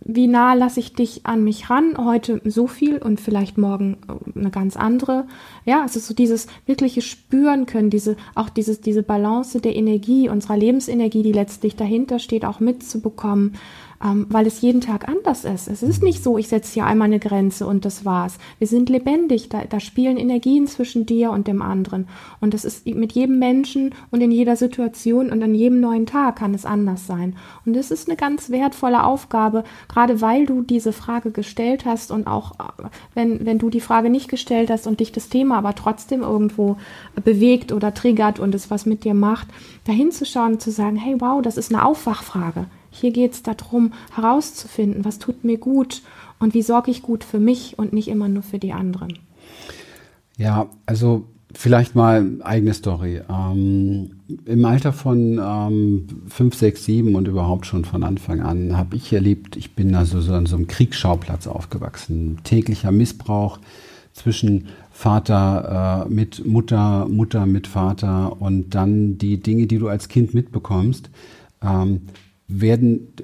wie 0.00 0.26
nah 0.26 0.54
lasse 0.54 0.80
ich 0.80 0.94
dich 0.94 1.26
an 1.26 1.44
mich 1.44 1.70
ran? 1.70 1.96
Heute 1.98 2.40
so 2.44 2.66
viel 2.66 2.98
und 2.98 3.20
vielleicht 3.20 3.58
morgen 3.58 3.98
äh, 4.08 4.38
eine 4.38 4.50
ganz 4.50 4.76
andere. 4.76 5.26
Ja, 5.64 5.84
es 5.84 5.96
ist 5.96 6.06
so 6.06 6.14
dieses 6.14 6.46
wirkliche 6.66 7.02
Spüren 7.02 7.66
können, 7.66 7.90
diese, 7.90 8.16
auch 8.34 8.48
dieses, 8.48 8.80
diese 8.80 9.02
Balance 9.02 9.60
der 9.60 9.76
Energie, 9.76 10.28
unserer 10.28 10.56
Lebensenergie, 10.56 11.22
die 11.22 11.32
letztlich 11.32 11.76
dahinter 11.76 12.18
steht, 12.18 12.44
auch 12.44 12.60
mitzubekommen 12.60 13.54
ähm, 14.02 14.26
weil 14.28 14.46
es 14.46 14.60
jeden 14.60 14.80
Tag 14.80 15.08
anders 15.08 15.44
ist. 15.44 15.68
Es 15.68 15.82
ist 15.82 16.02
nicht 16.02 16.22
so, 16.22 16.38
ich 16.38 16.48
setze 16.48 16.74
hier 16.74 16.86
einmal 16.86 17.06
eine 17.06 17.20
Grenze 17.20 17.66
und 17.66 17.84
das 17.84 18.04
war's. 18.04 18.38
Wir 18.58 18.66
sind 18.66 18.88
lebendig, 18.88 19.48
da, 19.48 19.62
da 19.64 19.80
spielen 19.80 20.16
Energien 20.16 20.66
zwischen 20.66 21.06
dir 21.06 21.30
und 21.30 21.46
dem 21.46 21.62
anderen. 21.62 22.08
Und 22.40 22.54
das 22.54 22.64
ist 22.64 22.86
mit 22.86 23.12
jedem 23.12 23.38
Menschen 23.38 23.94
und 24.10 24.20
in 24.20 24.30
jeder 24.30 24.56
Situation 24.56 25.30
und 25.30 25.42
an 25.42 25.54
jedem 25.54 25.80
neuen 25.80 26.06
Tag 26.06 26.36
kann 26.36 26.54
es 26.54 26.64
anders 26.64 27.06
sein. 27.06 27.36
Und 27.64 27.74
das 27.74 27.90
ist 27.90 28.08
eine 28.08 28.16
ganz 28.16 28.50
wertvolle 28.50 29.04
Aufgabe, 29.04 29.64
gerade 29.88 30.20
weil 30.20 30.46
du 30.46 30.62
diese 30.62 30.92
Frage 30.92 31.30
gestellt 31.30 31.84
hast 31.84 32.10
und 32.10 32.26
auch 32.26 32.52
äh, 32.52 32.88
wenn, 33.14 33.46
wenn 33.46 33.58
du 33.58 33.70
die 33.70 33.80
Frage 33.80 34.10
nicht 34.10 34.28
gestellt 34.28 34.70
hast 34.70 34.86
und 34.86 35.00
dich 35.00 35.12
das 35.12 35.28
Thema 35.28 35.58
aber 35.58 35.74
trotzdem 35.74 36.22
irgendwo 36.22 36.76
bewegt 37.24 37.72
oder 37.72 37.94
triggert 37.94 38.40
und 38.40 38.54
es 38.54 38.70
was 38.70 38.86
mit 38.86 39.04
dir 39.04 39.14
macht, 39.14 39.48
dahin 39.84 40.10
zu 40.10 40.24
schauen 40.24 40.54
und 40.54 40.62
zu 40.62 40.70
sagen, 40.70 40.96
hey 40.96 41.20
wow, 41.20 41.40
das 41.40 41.56
ist 41.56 41.72
eine 41.72 41.84
Aufwachfrage. 41.84 42.66
Hier 42.92 43.10
geht 43.10 43.32
es 43.32 43.42
darum, 43.42 43.92
herauszufinden, 44.14 45.04
was 45.04 45.18
tut 45.18 45.42
mir 45.42 45.58
gut 45.58 46.02
und 46.38 46.54
wie 46.54 46.62
sorge 46.62 46.90
ich 46.90 47.02
gut 47.02 47.24
für 47.24 47.40
mich 47.40 47.78
und 47.78 47.92
nicht 47.92 48.08
immer 48.08 48.28
nur 48.28 48.42
für 48.42 48.58
die 48.58 48.72
anderen. 48.72 49.18
Ja, 50.36 50.68
also 50.86 51.24
vielleicht 51.54 51.94
mal 51.94 52.26
eigene 52.42 52.74
Story. 52.74 53.20
Ähm, 53.28 54.10
Im 54.44 54.64
Alter 54.64 54.92
von 54.92 55.40
ähm, 55.42 56.06
5, 56.28 56.54
6, 56.54 56.84
7 56.84 57.14
und 57.14 57.28
überhaupt 57.28 57.66
schon 57.66 57.84
von 57.84 58.02
Anfang 58.02 58.40
an 58.40 58.76
habe 58.76 58.96
ich 58.96 59.12
erlebt, 59.12 59.56
ich 59.56 59.74
bin 59.74 59.94
also 59.94 60.20
so 60.20 60.32
an 60.34 60.46
so 60.46 60.56
einem 60.56 60.66
Kriegsschauplatz 60.66 61.46
aufgewachsen. 61.46 62.38
Täglicher 62.44 62.92
Missbrauch 62.92 63.58
zwischen 64.12 64.68
Vater 64.90 66.06
äh, 66.06 66.12
mit 66.12 66.46
Mutter, 66.46 67.08
Mutter 67.08 67.46
mit 67.46 67.66
Vater 67.66 68.40
und 68.40 68.74
dann 68.74 69.18
die 69.18 69.38
Dinge, 69.38 69.66
die 69.66 69.78
du 69.78 69.88
als 69.88 70.08
Kind 70.08 70.34
mitbekommst. 70.34 71.10
Ähm, 71.62 72.02
werden, 72.60 73.14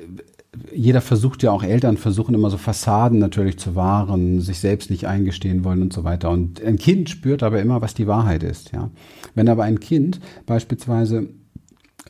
jeder 0.73 1.01
versucht 1.01 1.43
ja 1.43 1.51
auch 1.51 1.63
Eltern 1.63 1.97
versuchen 1.97 2.35
immer 2.35 2.51
so 2.51 2.57
Fassaden 2.57 3.19
natürlich 3.19 3.59
zu 3.59 3.75
wahren, 3.75 4.41
sich 4.41 4.61
selbst 4.61 4.91
nicht 4.91 5.07
eingestehen 5.07 5.65
wollen 5.65 5.83
und 5.83 5.93
so 5.93 6.05
weiter. 6.05 6.31
Und 6.31 6.63
ein 6.63 6.79
Kind 6.79 7.11
spürt 7.11 7.43
aber 7.43 7.61
immer, 7.61 7.81
was 7.81 7.95
die 7.95 8.07
Wahrheit 8.07 8.43
ist, 8.43 8.73
ja. 8.73 8.91
Wenn 9.35 9.49
aber 9.49 9.65
ein 9.65 9.81
Kind 9.81 10.21
beispielsweise 10.47 11.29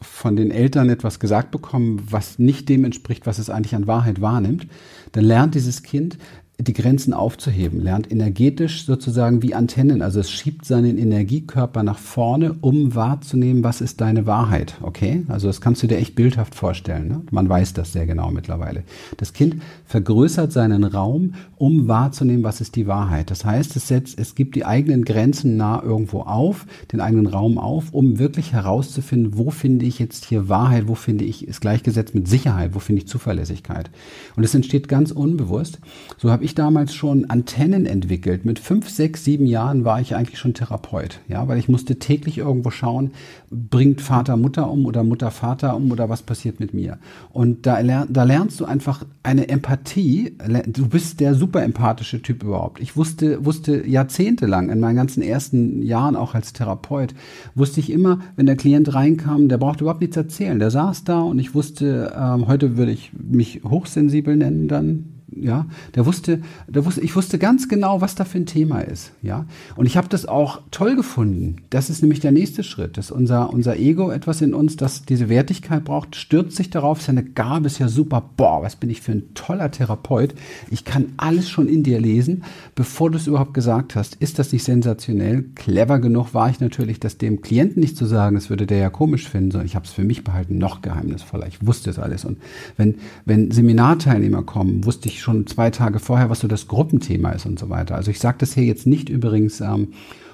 von 0.01 0.37
den 0.37 0.51
Eltern 0.51 0.89
etwas 0.91 1.19
gesagt 1.19 1.51
bekommen, 1.51 2.01
was 2.11 2.39
nicht 2.39 2.69
dem 2.69 2.85
entspricht, 2.85 3.27
was 3.27 3.39
es 3.39 3.51
eigentlich 3.51 3.75
an 3.75 3.87
Wahrheit 3.87 4.21
wahrnimmt, 4.21 4.67
dann 5.13 5.25
lernt 5.25 5.55
dieses 5.55 5.83
Kind 5.83 6.19
die 6.61 6.73
Grenzen 6.73 7.12
aufzuheben, 7.12 7.81
lernt 7.81 8.11
energetisch 8.11 8.85
sozusagen 8.85 9.43
wie 9.43 9.55
Antennen, 9.55 10.03
also 10.03 10.19
es 10.19 10.29
schiebt 10.29 10.65
seinen 10.65 10.99
Energiekörper 10.99 11.85
nach 11.85 11.99
vorne, 11.99 12.57
um 12.61 12.97
wahrzunehmen, 12.97 13.62
was 13.62 13.81
ist 13.81 14.00
deine 14.00 14.27
Wahrheit, 14.27 14.75
okay? 14.83 15.25
Also 15.29 15.47
das 15.47 15.61
kannst 15.61 15.85
du 15.85 15.87
dir 15.87 15.99
echt 15.99 16.17
bildhaft 16.17 16.57
vorstellen, 16.57 17.09
ne? 17.09 17.23
man 17.31 17.49
weiß 17.49 17.75
das 17.75 17.93
sehr 17.93 18.07
genau 18.07 18.33
mittlerweile. 18.33 18.83
Das 19.19 19.33
Kind 19.33 19.62
vergrößert 19.85 20.53
seinen 20.53 20.83
Raum, 20.83 21.35
um 21.59 21.87
wahrzunehmen, 21.87 22.43
was 22.43 22.61
ist 22.61 22.75
die 22.75 22.88
Wahrheit. 22.88 23.31
Das 23.31 23.45
heißt, 23.45 23.77
es, 23.77 23.87
setzt, 23.87 24.19
es 24.19 24.35
gibt 24.35 24.57
die 24.57 24.65
eigenen 24.65 25.05
Grenzen 25.05 25.57
nah 25.57 25.81
irgendwo 25.81 26.23
auf, 26.23 26.67
den 26.91 27.00
eigenen 27.00 27.29
Raum 27.29 27.59
auf, 27.59 27.95
um 27.95 28.19
wirklich 28.19 28.53
herauszufinden, 28.53 29.38
wo 29.38 29.50
finde 29.50 29.87
ich 29.87 30.00
jetzt 30.00 30.25
hier 30.25 30.49
Wahrheit, 30.49 30.88
wo 30.88 30.97
finde 30.97 31.25
ich, 31.25 31.47
ist 31.47 31.61
gleichgesetzt 31.61 32.17
mit 32.17 32.27
Sicherheit, 32.27 32.75
wo 32.75 32.81
finde 32.81 33.03
ich 33.03 33.09
Zuverlässigkeit. 33.09 33.91
Und 34.35 34.43
es 34.43 34.57
entsteht 34.57 34.88
ganz 34.88 35.12
unbewusst. 35.12 35.79
So 36.17 36.33
habe 36.33 36.45
ich 36.45 36.48
damals 36.55 36.95
schon 36.95 37.31
Antennen 37.31 37.87
entwickelt. 37.87 38.45
Mit 38.45 38.59
fünf, 38.59 38.88
sechs, 38.88 39.25
sieben 39.25 39.47
Jahren 39.47 39.85
war 39.85 40.00
ich 40.00 40.14
eigentlich 40.14 40.38
schon 40.38 40.55
Therapeut, 40.55 41.21
ja, 41.28 41.49
weil 41.49 41.59
ich 41.59 41.69
musste 41.69 41.99
täglich 41.99 42.38
irgendwo 42.38 42.71
schauen, 42.71 43.12
bringt 43.50 44.00
Vater 44.00 44.37
Mutter 44.37 44.71
um 44.71 44.87
oder 44.87 45.05
Mutter 45.05 45.31
Vater 45.31 45.76
um 45.76 45.90
oder 45.90 46.09
was 46.09 46.23
passiert 46.23 46.61
mit 46.61 46.75
mir. 46.75 46.99
Und 47.33 47.67
da, 47.67 47.83
da 47.83 48.23
lernst 48.25 48.61
du 48.61 48.64
einfach 48.64 49.05
eine 49.23 49.49
Empathie. 49.49 50.37
Du 50.67 50.88
bist 50.88 51.21
der 51.21 51.35
super 51.35 51.62
empathische 51.62 52.23
Typ 52.23 52.43
überhaupt. 52.43 52.81
Ich 52.81 52.97
wusste, 52.97 53.45
wusste 53.45 53.87
jahrzehntelang 53.87 54.71
in 54.71 54.81
meinen 54.81 54.97
ganzen 54.97 55.23
ersten 55.23 55.83
Jahren 55.83 56.17
auch 56.17 56.35
als 56.35 56.52
Therapeut, 56.52 57.14
wusste 57.55 57.81
ich 57.81 57.90
immer, 57.90 58.21
wenn 58.37 58.47
der 58.47 58.57
Klient 58.57 58.95
reinkam, 58.95 59.49
der 59.49 59.59
brauchte 59.59 59.85
überhaupt 59.85 60.00
nichts 60.00 60.17
erzählen. 60.17 60.59
Der 60.59 60.71
saß 60.71 61.05
da 61.05 61.21
und 61.21 61.38
ich 61.38 61.55
wusste, 61.55 62.14
ähm, 62.17 62.47
heute 62.47 62.76
würde 62.76 62.93
ich 62.93 63.12
mich 63.12 63.62
hochsensibel 63.64 64.37
nennen 64.37 64.69
dann, 64.69 65.18
ja, 65.35 65.67
der 65.95 66.07
wusste, 66.07 66.41
der 66.67 66.85
wusste, 66.85 67.01
ich 67.03 67.15
wusste 67.15 67.39
ganz 67.39 67.69
genau, 67.69 68.01
was 68.01 68.15
da 68.15 68.25
für 68.25 68.39
ein 68.39 68.47
Thema 68.47 68.81
ist, 68.81 69.13
ja. 69.23 69.47
Und 69.77 69.87
ich 69.87 69.97
habe 69.97 70.09
das 70.09 70.27
auch 70.27 70.61
toll 70.71 70.97
gefunden. 70.97 71.57
Das 71.71 71.91
ist 71.91 72.03
nämlich 72.03 72.21
der 72.21 72.33
nächste 72.33 72.63
Schritt, 72.63 72.97
dass 72.97 73.11
unser, 73.11 73.53
unser 73.53 73.77
Ego 73.77 74.11
etwas 74.11 74.41
in 74.41 74.55
uns, 74.55 74.77
das 74.77 75.05
diese 75.05 75.29
Wertigkeit 75.29 75.85
braucht, 75.85 76.17
stürzt 76.17 76.57
sich 76.57 76.71
darauf, 76.71 77.01
ist 77.01 77.07
ja 77.07 77.13
eine 77.13 77.25
Gabe, 77.25 77.67
ist 77.67 77.79
ja 77.79 77.89
super, 77.89 78.23
boah, 78.37 78.63
was 78.63 78.77
bin 78.77 78.91
ich 78.91 79.01
für 79.03 79.13
ein 79.13 79.35
toller 79.35 79.71
Therapeut. 79.71 80.35
Ich 80.71 80.85
kann 80.85 81.13
alles 81.17 81.51
schon 81.51 81.69
in 81.69 81.83
dir 81.83 82.01
lesen, 82.01 82.45
bevor 82.75 83.11
du 83.11 83.19
es 83.19 83.27
überhaupt 83.27 83.55
gesagt 83.55 83.95
hast. 83.95 84.15
Ist 84.17 84.39
das 84.39 84.53
nicht 84.53 84.65
sensationell? 84.65 85.45
Clever 85.55 85.99
genug 85.99 86.33
war 86.35 86.49
ich 86.49 86.61
natürlich, 86.61 87.01
das 87.01 87.19
dem 87.19 87.43
Klienten 87.43 87.81
nicht 87.81 87.97
zu 87.97 88.07
sagen, 88.07 88.35
das 88.35 88.51
würde 88.51 88.67
der 88.67 88.79
ja 88.79 88.91
komisch 88.91 89.29
finden, 89.29 89.51
sondern 89.51 89.67
ich 89.67 89.75
habe 89.75 89.85
es 89.85 89.93
für 89.93 90.05
mich 90.05 90.25
behalten, 90.25 90.59
noch 90.59 90.83
geheimnisvoller. 90.83 91.47
Ich 91.47 91.67
wusste 91.67 91.91
es 91.91 91.99
alles. 91.99 92.25
Und 92.25 92.39
wenn, 92.77 92.97
wenn 93.25 93.51
Seminarteilnehmer 93.51 94.43
kommen, 94.43 94.85
wusste 94.85 95.09
ich 95.09 95.18
schon 95.21 95.47
zwei 95.47 95.71
Tage 95.71 95.99
vorher, 95.99 96.31
was 96.31 96.41
so 96.41 96.49
das 96.49 96.69
Gruppenthema 96.69 97.31
ist 97.31 97.47
und 97.47 97.59
so 97.59 97.69
weiter. 97.71 97.95
Also 97.95 98.11
ich 98.11 98.19
sage 98.19 98.39
das 98.41 98.55
hier 98.55 98.65
jetzt 98.65 98.87
nicht 98.87 99.09
übrigens, 99.09 99.61
ähm, 99.61 99.89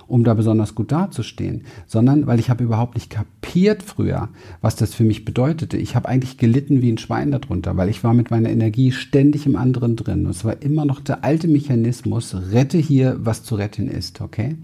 um 0.07 0.25
da 0.25 0.35
besonders 0.35 0.75
gut 0.75 0.93
dazustehen, 0.93 1.63
sondern 1.87 2.27
weil 2.27 2.39
ich 2.39 2.51
habe 2.51 2.65
überhaupt 2.65 2.95
nicht 2.95 3.11
kapiert 3.11 3.83
früher, 3.83 4.29
was 4.61 4.77
das 4.77 4.95
für 4.95 5.05
mich 5.05 5.25
bedeutete. 5.25 5.77
Ich 5.77 5.97
habe 5.97 6.09
eigentlich 6.09 6.37
gelitten 6.37 6.83
wie 6.83 6.93
ein 6.93 6.99
Schwein 6.99 7.31
darunter, 7.31 7.77
weil 7.77 7.89
ich 7.89 8.05
war 8.05 8.15
mit 8.15 8.31
meiner 8.31 8.51
Energie 8.51 8.93
ständig 8.93 9.47
im 9.47 9.57
anderen 9.57 9.97
drin. 9.97 10.27
Und 10.27 10.31
es 10.31 10.45
war 10.45 10.63
immer 10.63 10.85
noch 10.85 11.01
der 11.01 11.25
alte 11.25 11.49
Mechanismus, 11.49 12.37
rette 12.53 12.79
hier, 12.79 13.17
was 13.21 13.45
zu 13.45 13.55
retten 13.55 13.89
ist, 13.89 14.21
okay? 14.21 14.57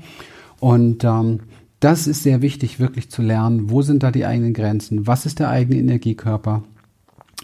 Und 0.59 1.05
ähm, 1.05 1.41
das 1.81 2.07
ist 2.07 2.23
sehr 2.23 2.43
wichtig, 2.43 2.79
wirklich 2.79 3.11
zu 3.11 3.23
lernen, 3.23 3.71
wo 3.71 3.81
sind 3.81 4.03
da 4.03 4.11
die 4.11 4.27
eigenen 4.27 4.53
Grenzen, 4.53 5.07
was 5.07 5.25
ist 5.25 5.39
der 5.39 5.49
eigene 5.49 5.81
Energiekörper 5.81 6.63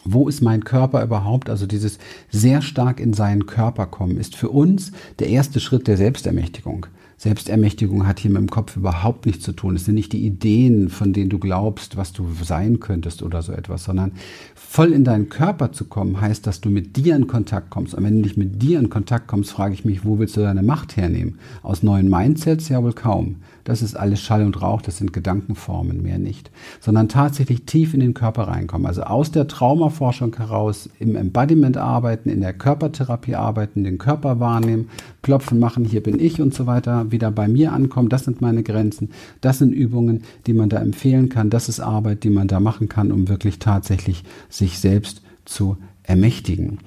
wo 0.08 0.28
ist 0.28 0.40
mein 0.40 0.64
Körper 0.64 1.02
überhaupt? 1.02 1.50
Also 1.50 1.66
dieses 1.66 1.98
sehr 2.30 2.62
stark 2.62 3.00
in 3.00 3.12
seinen 3.12 3.46
Körper 3.46 3.86
kommen 3.86 4.16
ist 4.16 4.36
für 4.36 4.48
uns 4.48 4.92
der 5.18 5.28
erste 5.28 5.60
Schritt 5.60 5.86
der 5.86 5.96
Selbstermächtigung. 5.96 6.86
Selbstermächtigung 7.18 8.06
hat 8.06 8.20
hier 8.20 8.30
mit 8.30 8.42
dem 8.42 8.50
Kopf 8.50 8.76
überhaupt 8.76 9.24
nichts 9.24 9.42
zu 9.42 9.52
tun. 9.52 9.74
Es 9.74 9.86
sind 9.86 9.94
nicht 9.94 10.12
die 10.12 10.26
Ideen, 10.26 10.90
von 10.90 11.14
denen 11.14 11.30
du 11.30 11.38
glaubst, 11.38 11.96
was 11.96 12.12
du 12.12 12.26
sein 12.42 12.78
könntest 12.78 13.22
oder 13.22 13.40
so 13.40 13.52
etwas, 13.52 13.84
sondern 13.84 14.12
voll 14.54 14.92
in 14.92 15.02
deinen 15.02 15.30
Körper 15.30 15.72
zu 15.72 15.86
kommen, 15.86 16.20
heißt, 16.20 16.46
dass 16.46 16.60
du 16.60 16.68
mit 16.68 16.96
dir 16.96 17.16
in 17.16 17.26
Kontakt 17.26 17.70
kommst. 17.70 17.94
Und 17.94 18.04
wenn 18.04 18.16
du 18.16 18.20
nicht 18.20 18.36
mit 18.36 18.60
dir 18.60 18.78
in 18.78 18.90
Kontakt 18.90 19.28
kommst, 19.28 19.50
frage 19.50 19.72
ich 19.72 19.86
mich, 19.86 20.04
wo 20.04 20.18
willst 20.18 20.36
du 20.36 20.42
deine 20.42 20.62
Macht 20.62 20.98
hernehmen? 20.98 21.38
Aus 21.62 21.82
neuen 21.82 22.10
Mindsets? 22.10 22.68
Ja 22.68 22.82
wohl 22.82 22.92
kaum. 22.92 23.36
Das 23.66 23.82
ist 23.82 23.96
alles 23.96 24.20
Schall 24.20 24.44
und 24.44 24.62
Rauch, 24.62 24.80
das 24.80 24.98
sind 24.98 25.12
Gedankenformen, 25.12 26.00
mehr 26.00 26.20
nicht. 26.20 26.52
Sondern 26.80 27.08
tatsächlich 27.08 27.66
tief 27.66 27.94
in 27.94 28.00
den 28.00 28.14
Körper 28.14 28.44
reinkommen. 28.44 28.86
Also 28.86 29.02
aus 29.02 29.32
der 29.32 29.48
Traumaforschung 29.48 30.36
heraus 30.36 30.88
im 31.00 31.16
Embodiment 31.16 31.76
arbeiten, 31.76 32.30
in 32.30 32.42
der 32.42 32.52
Körpertherapie 32.52 33.34
arbeiten, 33.34 33.82
den 33.82 33.98
Körper 33.98 34.38
wahrnehmen, 34.38 34.88
klopfen 35.22 35.58
machen, 35.58 35.84
hier 35.84 36.00
bin 36.00 36.20
ich 36.20 36.40
und 36.40 36.54
so 36.54 36.66
weiter, 36.66 37.10
wieder 37.10 37.32
bei 37.32 37.48
mir 37.48 37.72
ankommen, 37.72 38.08
das 38.08 38.24
sind 38.24 38.40
meine 38.40 38.62
Grenzen, 38.62 39.10
das 39.40 39.58
sind 39.58 39.72
Übungen, 39.72 40.22
die 40.46 40.52
man 40.52 40.68
da 40.68 40.78
empfehlen 40.78 41.28
kann, 41.28 41.50
das 41.50 41.68
ist 41.68 41.80
Arbeit, 41.80 42.22
die 42.22 42.30
man 42.30 42.46
da 42.46 42.60
machen 42.60 42.88
kann, 42.88 43.10
um 43.10 43.28
wirklich 43.28 43.58
tatsächlich 43.58 44.22
sich 44.48 44.78
selbst 44.78 45.22
zu 45.44 45.76
ermächtigen. 46.04 46.78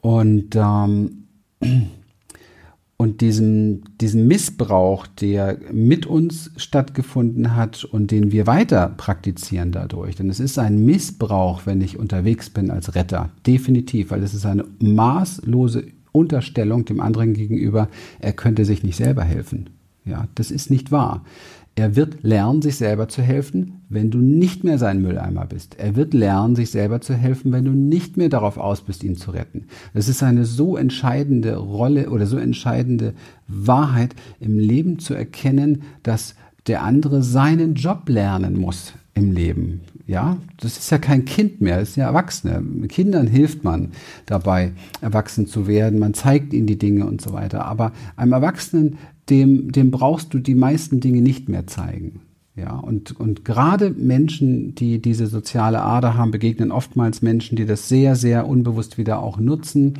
Und 0.00 0.54
ähm, 0.54 1.24
und 3.24 3.28
diesen, 3.28 3.84
diesen 4.00 4.26
Missbrauch, 4.26 5.06
der 5.06 5.58
mit 5.72 6.04
uns 6.04 6.50
stattgefunden 6.56 7.56
hat 7.56 7.84
und 7.84 8.10
den 8.10 8.32
wir 8.32 8.46
weiter 8.46 8.92
praktizieren 8.96 9.72
dadurch. 9.72 10.16
Denn 10.16 10.28
es 10.28 10.40
ist 10.40 10.58
ein 10.58 10.84
Missbrauch, 10.84 11.62
wenn 11.64 11.80
ich 11.80 11.98
unterwegs 11.98 12.50
bin 12.50 12.70
als 12.70 12.94
Retter. 12.94 13.30
Definitiv, 13.46 14.10
weil 14.10 14.22
es 14.22 14.34
ist 14.34 14.44
eine 14.44 14.64
maßlose 14.78 15.86
Unterstellung 16.12 16.84
dem 16.84 17.00
anderen 17.00 17.32
gegenüber, 17.32 17.88
er 18.20 18.32
könnte 18.34 18.64
sich 18.64 18.82
nicht 18.82 18.96
selber 18.96 19.24
helfen. 19.24 19.70
Ja, 20.04 20.28
das 20.34 20.50
ist 20.50 20.70
nicht 20.70 20.92
wahr. 20.92 21.24
Er 21.76 21.96
wird 21.96 22.22
lernen, 22.22 22.62
sich 22.62 22.76
selber 22.76 23.08
zu 23.08 23.20
helfen, 23.20 23.82
wenn 23.88 24.10
du 24.10 24.18
nicht 24.18 24.62
mehr 24.62 24.78
sein 24.78 25.02
Mülleimer 25.02 25.44
bist. 25.44 25.76
Er 25.76 25.96
wird 25.96 26.14
lernen, 26.14 26.54
sich 26.54 26.70
selber 26.70 27.00
zu 27.00 27.14
helfen, 27.14 27.50
wenn 27.50 27.64
du 27.64 27.72
nicht 27.72 28.16
mehr 28.16 28.28
darauf 28.28 28.58
aus 28.58 28.82
bist, 28.82 29.02
ihn 29.02 29.16
zu 29.16 29.32
retten. 29.32 29.64
Das 29.92 30.08
ist 30.08 30.22
eine 30.22 30.44
so 30.44 30.76
entscheidende 30.76 31.56
Rolle 31.56 32.10
oder 32.10 32.26
so 32.26 32.38
entscheidende 32.38 33.14
Wahrheit 33.48 34.14
im 34.38 34.58
Leben 34.58 35.00
zu 35.00 35.14
erkennen, 35.14 35.82
dass 36.04 36.36
der 36.68 36.82
andere 36.82 37.22
seinen 37.24 37.74
Job 37.74 38.08
lernen 38.08 38.58
muss 38.58 38.92
im 39.14 39.32
Leben. 39.32 39.80
Ja, 40.06 40.36
das 40.60 40.76
ist 40.76 40.90
ja 40.90 40.98
kein 40.98 41.24
Kind 41.24 41.60
mehr, 41.60 41.80
das 41.80 41.90
ist 41.90 41.96
ja 41.96 42.06
Erwachsene. 42.06 42.62
Kindern 42.88 43.26
hilft 43.26 43.64
man 43.64 43.92
dabei, 44.26 44.72
erwachsen 45.00 45.46
zu 45.46 45.66
werden. 45.66 45.98
Man 45.98 46.14
zeigt 46.14 46.52
ihnen 46.52 46.66
die 46.66 46.78
Dinge 46.78 47.06
und 47.06 47.22
so 47.22 47.32
weiter. 47.32 47.64
Aber 47.64 47.92
einem 48.16 48.32
Erwachsenen 48.32 48.98
dem, 49.30 49.72
dem 49.72 49.90
brauchst 49.90 50.34
du 50.34 50.38
die 50.38 50.54
meisten 50.54 51.00
Dinge 51.00 51.22
nicht 51.22 51.48
mehr 51.48 51.66
zeigen. 51.66 52.20
Ja, 52.56 52.76
und, 52.76 53.18
und 53.18 53.44
gerade 53.44 53.90
Menschen, 53.90 54.76
die 54.76 55.02
diese 55.02 55.26
soziale 55.26 55.82
Ader 55.82 56.16
haben, 56.16 56.30
begegnen 56.30 56.70
oftmals 56.70 57.20
Menschen, 57.20 57.56
die 57.56 57.66
das 57.66 57.88
sehr, 57.88 58.14
sehr 58.14 58.46
unbewusst 58.46 58.96
wieder 58.96 59.20
auch 59.20 59.38
nutzen 59.38 59.94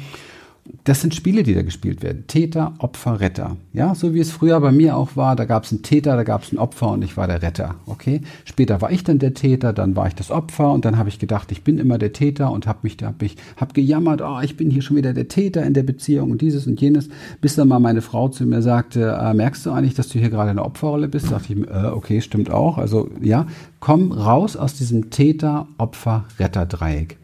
das 0.84 1.02
sind 1.02 1.14
Spiele, 1.14 1.42
die 1.42 1.54
da 1.54 1.62
gespielt 1.62 2.02
werden. 2.02 2.24
Täter, 2.26 2.74
Opfer, 2.78 3.20
Retter. 3.20 3.56
Ja, 3.74 3.94
so 3.94 4.14
wie 4.14 4.20
es 4.20 4.30
früher 4.30 4.60
bei 4.60 4.72
mir 4.72 4.96
auch 4.96 5.14
war. 5.14 5.36
Da 5.36 5.44
gab 5.44 5.64
es 5.64 5.72
einen 5.72 5.82
Täter, 5.82 6.16
da 6.16 6.24
gab 6.24 6.42
es 6.42 6.52
ein 6.52 6.58
Opfer 6.58 6.90
und 6.90 7.04
ich 7.04 7.16
war 7.16 7.26
der 7.26 7.42
Retter. 7.42 7.74
Okay. 7.86 8.22
Später 8.44 8.80
war 8.80 8.90
ich 8.90 9.04
dann 9.04 9.18
der 9.18 9.34
Täter, 9.34 9.74
dann 9.74 9.94
war 9.94 10.06
ich 10.06 10.14
das 10.14 10.30
Opfer 10.30 10.72
und 10.72 10.84
dann 10.84 10.96
habe 10.96 11.10
ich 11.10 11.18
gedacht, 11.18 11.52
ich 11.52 11.64
bin 11.64 11.78
immer 11.78 11.98
der 11.98 12.12
Täter 12.12 12.50
und 12.50 12.66
habe 12.66 12.80
mich, 12.82 12.96
habe 13.02 13.24
ich, 13.26 13.36
habe 13.56 13.74
gejammert, 13.74 14.22
oh, 14.22 14.40
ich 14.42 14.56
bin 14.56 14.70
hier 14.70 14.82
schon 14.82 14.96
wieder 14.96 15.12
der 15.12 15.28
Täter 15.28 15.64
in 15.64 15.74
der 15.74 15.82
Beziehung 15.82 16.30
und 16.30 16.40
dieses 16.40 16.66
und 16.66 16.80
jenes, 16.80 17.08
bis 17.40 17.56
dann 17.56 17.68
mal 17.68 17.78
meine 17.78 18.00
Frau 18.00 18.28
zu 18.28 18.46
mir 18.46 18.62
sagte, 18.62 19.18
äh, 19.20 19.34
merkst 19.34 19.66
du 19.66 19.70
eigentlich, 19.70 19.94
dass 19.94 20.08
du 20.08 20.18
hier 20.18 20.30
gerade 20.30 20.50
in 20.50 20.56
der 20.56 20.66
Opferrolle 20.66 21.08
bist? 21.08 21.30
Dachte 21.30 21.52
ich 21.52 21.58
mir, 21.58 21.68
äh, 21.68 21.86
okay, 21.88 22.22
stimmt 22.22 22.50
auch. 22.50 22.78
Also 22.78 23.10
ja, 23.20 23.46
komm 23.80 24.12
raus 24.12 24.56
aus 24.56 24.74
diesem 24.74 25.10
Täter, 25.10 25.66
Opfer, 25.76 26.24
Retter 26.38 26.64
Dreieck. 26.64 27.18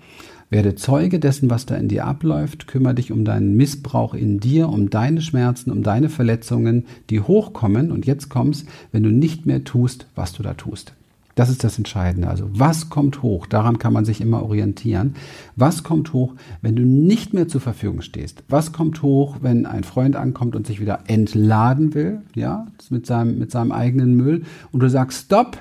Werde 0.50 0.74
Zeuge 0.74 1.20
dessen, 1.20 1.48
was 1.48 1.64
da 1.64 1.76
in 1.76 1.86
dir 1.86 2.06
abläuft. 2.06 2.66
Kümmere 2.66 2.94
dich 2.94 3.12
um 3.12 3.24
deinen 3.24 3.56
Missbrauch 3.56 4.14
in 4.14 4.40
dir, 4.40 4.68
um 4.68 4.90
deine 4.90 5.22
Schmerzen, 5.22 5.70
um 5.70 5.84
deine 5.84 6.08
Verletzungen, 6.08 6.86
die 7.08 7.20
hochkommen. 7.20 7.92
Und 7.92 8.04
jetzt 8.04 8.28
kommst, 8.28 8.68
wenn 8.90 9.04
du 9.04 9.10
nicht 9.10 9.46
mehr 9.46 9.62
tust, 9.62 10.06
was 10.16 10.32
du 10.32 10.42
da 10.42 10.54
tust. 10.54 10.92
Das 11.36 11.48
ist 11.48 11.62
das 11.62 11.78
Entscheidende. 11.78 12.28
Also 12.28 12.50
was 12.52 12.90
kommt 12.90 13.22
hoch? 13.22 13.46
Daran 13.46 13.78
kann 13.78 13.92
man 13.92 14.04
sich 14.04 14.20
immer 14.20 14.42
orientieren. 14.42 15.14
Was 15.54 15.84
kommt 15.84 16.12
hoch, 16.12 16.34
wenn 16.60 16.74
du 16.74 16.82
nicht 16.82 17.32
mehr 17.32 17.46
zur 17.46 17.60
Verfügung 17.60 18.02
stehst? 18.02 18.42
Was 18.48 18.72
kommt 18.72 19.02
hoch, 19.02 19.36
wenn 19.40 19.64
ein 19.64 19.84
Freund 19.84 20.16
ankommt 20.16 20.56
und 20.56 20.66
sich 20.66 20.80
wieder 20.80 20.98
entladen 21.06 21.94
will, 21.94 22.22
ja, 22.34 22.66
mit 22.90 23.06
seinem, 23.06 23.38
mit 23.38 23.52
seinem 23.52 23.70
eigenen 23.70 24.16
Müll 24.16 24.42
und 24.72 24.80
du 24.80 24.90
sagst, 24.90 25.26
stopp, 25.26 25.58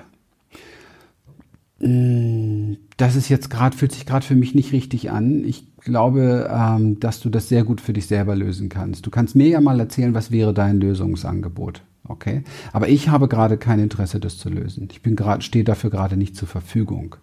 das 1.80 3.16
ist 3.16 3.30
jetzt 3.30 3.50
gerade, 3.50 3.76
fühlt 3.76 3.94
sich 3.94 4.06
gerade 4.06 4.26
für 4.26 4.36
mich 4.36 4.54
nicht 4.54 4.74
richtig 4.74 5.12
an. 5.12 5.46
Ich 5.46 5.66
glaube, 5.80 6.50
ähm, 6.54 7.00
dass 7.00 7.22
du 7.22 7.30
das 7.30 7.48
sehr 7.48 7.64
gut 7.64 7.80
für 7.80 7.94
dich 7.94 8.08
selber 8.08 8.36
lösen 8.36 8.68
kannst. 8.68 9.06
Du 9.06 9.10
kannst 9.10 9.36
mir 9.36 9.48
ja 9.48 9.62
mal 9.62 9.80
erzählen, 9.80 10.14
was 10.14 10.30
wäre 10.30 10.54
dein 10.54 10.82
Lösungsangebot. 10.82 11.84
Okay? 12.04 12.44
Aber 12.74 12.90
ich 12.90 13.08
habe 13.08 13.30
gerade 13.30 13.58
kein 13.58 13.80
Interesse, 13.80 14.20
das 14.20 14.38
zu 14.38 14.50
lösen. 14.50 14.90
Ich 14.92 15.02
bin 15.02 15.16
gerade, 15.16 15.42
stehe 15.42 15.64
dafür 15.64 15.90
gerade 15.90 16.18
nicht 16.18 16.36
zur 16.36 16.50
Verfügung. 16.50 17.16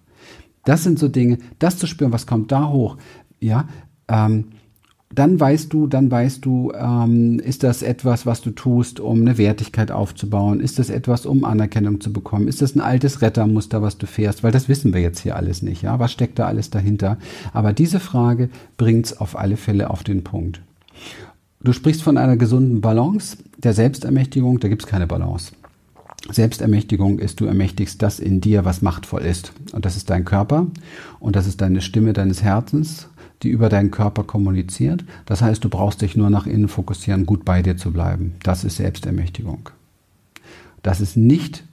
Das 0.64 0.84
sind 0.84 0.98
so 0.98 1.08
Dinge, 1.08 1.38
das 1.58 1.76
zu 1.76 1.86
spüren, 1.86 2.12
was 2.12 2.26
kommt 2.26 2.50
da 2.50 2.68
hoch. 2.68 2.96
Ja, 3.40 3.68
ähm, 4.08 4.52
dann 5.14 5.38
weißt 5.38 5.72
du, 5.72 5.86
dann 5.86 6.10
weißt 6.10 6.44
du, 6.44 6.72
ähm, 6.74 7.38
ist 7.38 7.62
das 7.62 7.82
etwas, 7.82 8.26
was 8.26 8.40
du 8.40 8.50
tust, 8.50 8.98
um 8.98 9.20
eine 9.20 9.38
Wertigkeit 9.38 9.92
aufzubauen? 9.92 10.60
Ist 10.60 10.78
das 10.78 10.90
etwas, 10.90 11.26
um 11.26 11.44
Anerkennung 11.44 12.00
zu 12.00 12.12
bekommen? 12.12 12.48
Ist 12.48 12.60
das 12.60 12.74
ein 12.74 12.80
altes 12.80 13.22
Rettermuster, 13.22 13.82
was 13.82 13.98
du 13.98 14.06
fährst? 14.06 14.42
Weil 14.42 14.52
das 14.52 14.68
wissen 14.68 14.92
wir 14.92 15.00
jetzt 15.00 15.20
hier 15.20 15.36
alles 15.36 15.62
nicht. 15.62 15.82
Ja, 15.82 16.00
was 16.00 16.12
steckt 16.12 16.38
da 16.38 16.46
alles 16.46 16.70
dahinter? 16.70 17.18
Aber 17.52 17.72
diese 17.72 18.00
Frage 18.00 18.50
bringt's 18.76 19.16
auf 19.16 19.38
alle 19.38 19.56
Fälle 19.56 19.90
auf 19.90 20.02
den 20.02 20.24
Punkt. 20.24 20.60
Du 21.62 21.72
sprichst 21.72 22.02
von 22.02 22.18
einer 22.18 22.36
gesunden 22.36 22.80
Balance 22.80 23.38
der 23.58 23.74
Selbstermächtigung. 23.74 24.58
Da 24.58 24.68
gibt's 24.68 24.86
keine 24.86 25.06
Balance. 25.06 25.52
Selbstermächtigung 26.30 27.20
ist, 27.20 27.40
du 27.40 27.44
ermächtigst 27.46 28.02
das 28.02 28.18
in 28.18 28.40
dir, 28.40 28.64
was 28.64 28.82
machtvoll 28.82 29.22
ist. 29.22 29.52
Und 29.72 29.84
das 29.84 29.96
ist 29.96 30.10
dein 30.10 30.24
Körper 30.24 30.66
und 31.20 31.36
das 31.36 31.46
ist 31.46 31.60
deine 31.60 31.80
Stimme 31.80 32.12
deines 32.12 32.42
Herzens 32.42 33.08
die 33.42 33.48
über 33.48 33.68
deinen 33.68 33.90
Körper 33.90 34.24
kommuniziert. 34.24 35.04
Das 35.26 35.42
heißt, 35.42 35.62
du 35.62 35.68
brauchst 35.68 36.02
dich 36.02 36.16
nur 36.16 36.30
nach 36.30 36.46
innen 36.46 36.68
fokussieren, 36.68 37.26
gut 37.26 37.44
bei 37.44 37.62
dir 37.62 37.76
zu 37.76 37.92
bleiben. 37.92 38.34
Das 38.42 38.64
ist 38.64 38.76
Selbstermächtigung. 38.76 39.70
Das 40.82 41.00
ist 41.00 41.16
nicht 41.16 41.64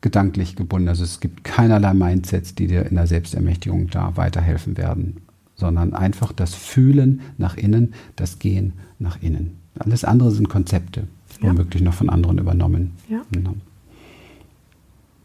gedanklich 0.00 0.56
gebunden. 0.56 0.88
Also 0.88 1.04
es 1.04 1.20
gibt 1.20 1.44
keinerlei 1.44 1.92
Mindsets, 1.92 2.54
die 2.54 2.66
dir 2.66 2.86
in 2.86 2.96
der 2.96 3.06
Selbstermächtigung 3.06 3.88
da 3.88 4.16
weiterhelfen 4.16 4.76
werden, 4.76 5.18
sondern 5.56 5.94
einfach 5.94 6.32
das 6.32 6.54
Fühlen 6.54 7.20
nach 7.36 7.56
innen, 7.56 7.94
das 8.16 8.38
Gehen 8.38 8.72
nach 8.98 9.20
innen. 9.22 9.58
Alles 9.78 10.04
andere 10.04 10.30
sind 10.30 10.48
Konzepte, 10.48 11.04
ja. 11.40 11.50
womöglich 11.50 11.82
noch 11.82 11.94
von 11.94 12.08
anderen 12.08 12.38
übernommen. 12.38 12.92
Ja. 13.08 13.20
Genau. 13.30 13.54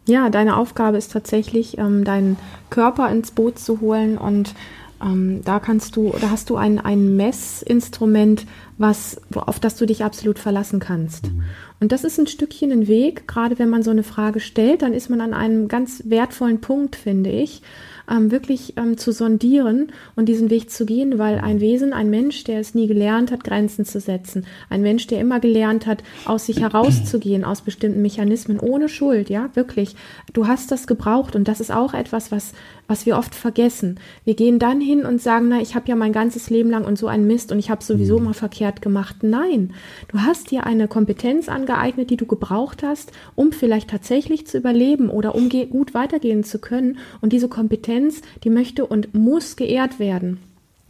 Ja, 0.07 0.29
deine 0.29 0.55
Aufgabe 0.57 0.97
ist 0.97 1.11
tatsächlich, 1.11 1.77
ähm, 1.77 2.03
deinen 2.03 2.37
Körper 2.69 3.09
ins 3.09 3.31
Boot 3.31 3.57
zu 3.57 3.81
holen 3.81 4.17
und 4.17 4.53
ähm, 5.01 5.41
da 5.43 5.59
kannst 5.59 5.95
du, 5.95 6.13
da 6.19 6.29
hast 6.29 6.49
du 6.49 6.55
ein, 6.55 6.79
ein 6.79 7.15
Messinstrument, 7.15 8.45
was, 8.77 9.21
auf 9.33 9.59
das 9.59 9.75
du 9.75 9.85
dich 9.85 10.03
absolut 10.03 10.39
verlassen 10.39 10.79
kannst. 10.79 11.27
Mhm. 11.27 11.43
Und 11.85 11.91
das 11.91 12.03
ist 12.03 12.17
ein 12.17 12.25
Stückchen 12.25 12.71
ein 12.71 12.87
Weg, 12.87 13.27
gerade 13.27 13.59
wenn 13.59 13.69
man 13.69 13.83
so 13.83 13.91
eine 13.91 14.01
Frage 14.01 14.39
stellt, 14.39 14.81
dann 14.81 14.91
ist 14.91 15.11
man 15.11 15.21
an 15.21 15.35
einem 15.35 15.67
ganz 15.67 16.01
wertvollen 16.05 16.59
Punkt, 16.59 16.95
finde 16.95 17.29
ich 17.29 17.61
ähm, 18.09 18.31
wirklich 18.31 18.77
ähm, 18.77 18.97
zu 18.97 19.11
sondieren 19.11 19.91
und 20.15 20.27
diesen 20.27 20.49
Weg 20.49 20.69
zu 20.69 20.85
gehen, 20.85 21.17
weil 21.17 21.39
ein 21.39 21.59
Wesen, 21.59 21.93
ein 21.93 22.09
Mensch, 22.09 22.43
der 22.43 22.59
es 22.59 22.75
nie 22.75 22.87
gelernt 22.87 23.31
hat, 23.31 23.43
Grenzen 23.43 23.85
zu 23.85 23.99
setzen, 23.99 24.45
ein 24.69 24.81
Mensch, 24.81 25.07
der 25.07 25.19
immer 25.19 25.39
gelernt 25.39 25.85
hat, 25.85 26.03
aus 26.25 26.45
sich 26.45 26.61
herauszugehen, 26.61 27.43
aus 27.43 27.61
bestimmten 27.61 28.01
Mechanismen, 28.01 28.59
ohne 28.59 28.89
Schuld, 28.89 29.29
ja, 29.29 29.49
wirklich. 29.53 29.95
Du 30.33 30.47
hast 30.47 30.71
das 30.71 30.87
gebraucht 30.87 31.35
und 31.35 31.47
das 31.47 31.59
ist 31.59 31.71
auch 31.71 31.93
etwas, 31.93 32.31
was, 32.31 32.53
was 32.87 33.05
wir 33.05 33.17
oft 33.17 33.33
vergessen. 33.33 33.99
Wir 34.23 34.35
gehen 34.35 34.59
dann 34.59 34.81
hin 34.81 35.05
und 35.05 35.21
sagen, 35.21 35.47
na, 35.49 35.61
ich 35.61 35.75
habe 35.75 35.87
ja 35.87 35.95
mein 35.95 36.13
ganzes 36.13 36.49
Leben 36.49 36.69
lang 36.69 36.85
und 36.85 36.97
so 36.97 37.07
ein 37.07 37.25
Mist 37.27 37.51
und 37.51 37.59
ich 37.59 37.69
habe 37.69 37.83
sowieso 37.83 38.19
mhm. 38.19 38.25
mal 38.25 38.33
verkehrt 38.33 38.81
gemacht. 38.81 39.17
Nein, 39.21 39.73
du 40.09 40.19
hast 40.19 40.51
dir 40.51 40.65
eine 40.65 40.87
Kompetenz 40.87 41.49
angeeignet, 41.49 41.74
die 42.05 42.17
du 42.17 42.25
gebraucht 42.25 42.83
hast, 42.83 43.11
um 43.35 43.51
vielleicht 43.51 43.89
tatsächlich 43.89 44.47
zu 44.47 44.57
überleben 44.57 45.09
oder 45.09 45.35
um 45.35 45.49
gut 45.49 45.93
weitergehen 45.93 46.43
zu 46.43 46.59
können. 46.59 46.97
Und 47.21 47.33
diese 47.33 47.49
Kompetenz 47.49 47.75
Kompetenz, 47.85 48.21
die 48.43 48.49
möchte 48.49 48.85
und 48.85 49.13
muss 49.13 49.55
geehrt 49.55 49.99
werden. 49.99 50.39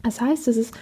Das 0.03 0.21
heißt, 0.21 0.47
es 0.47 0.57
ist 0.57 0.73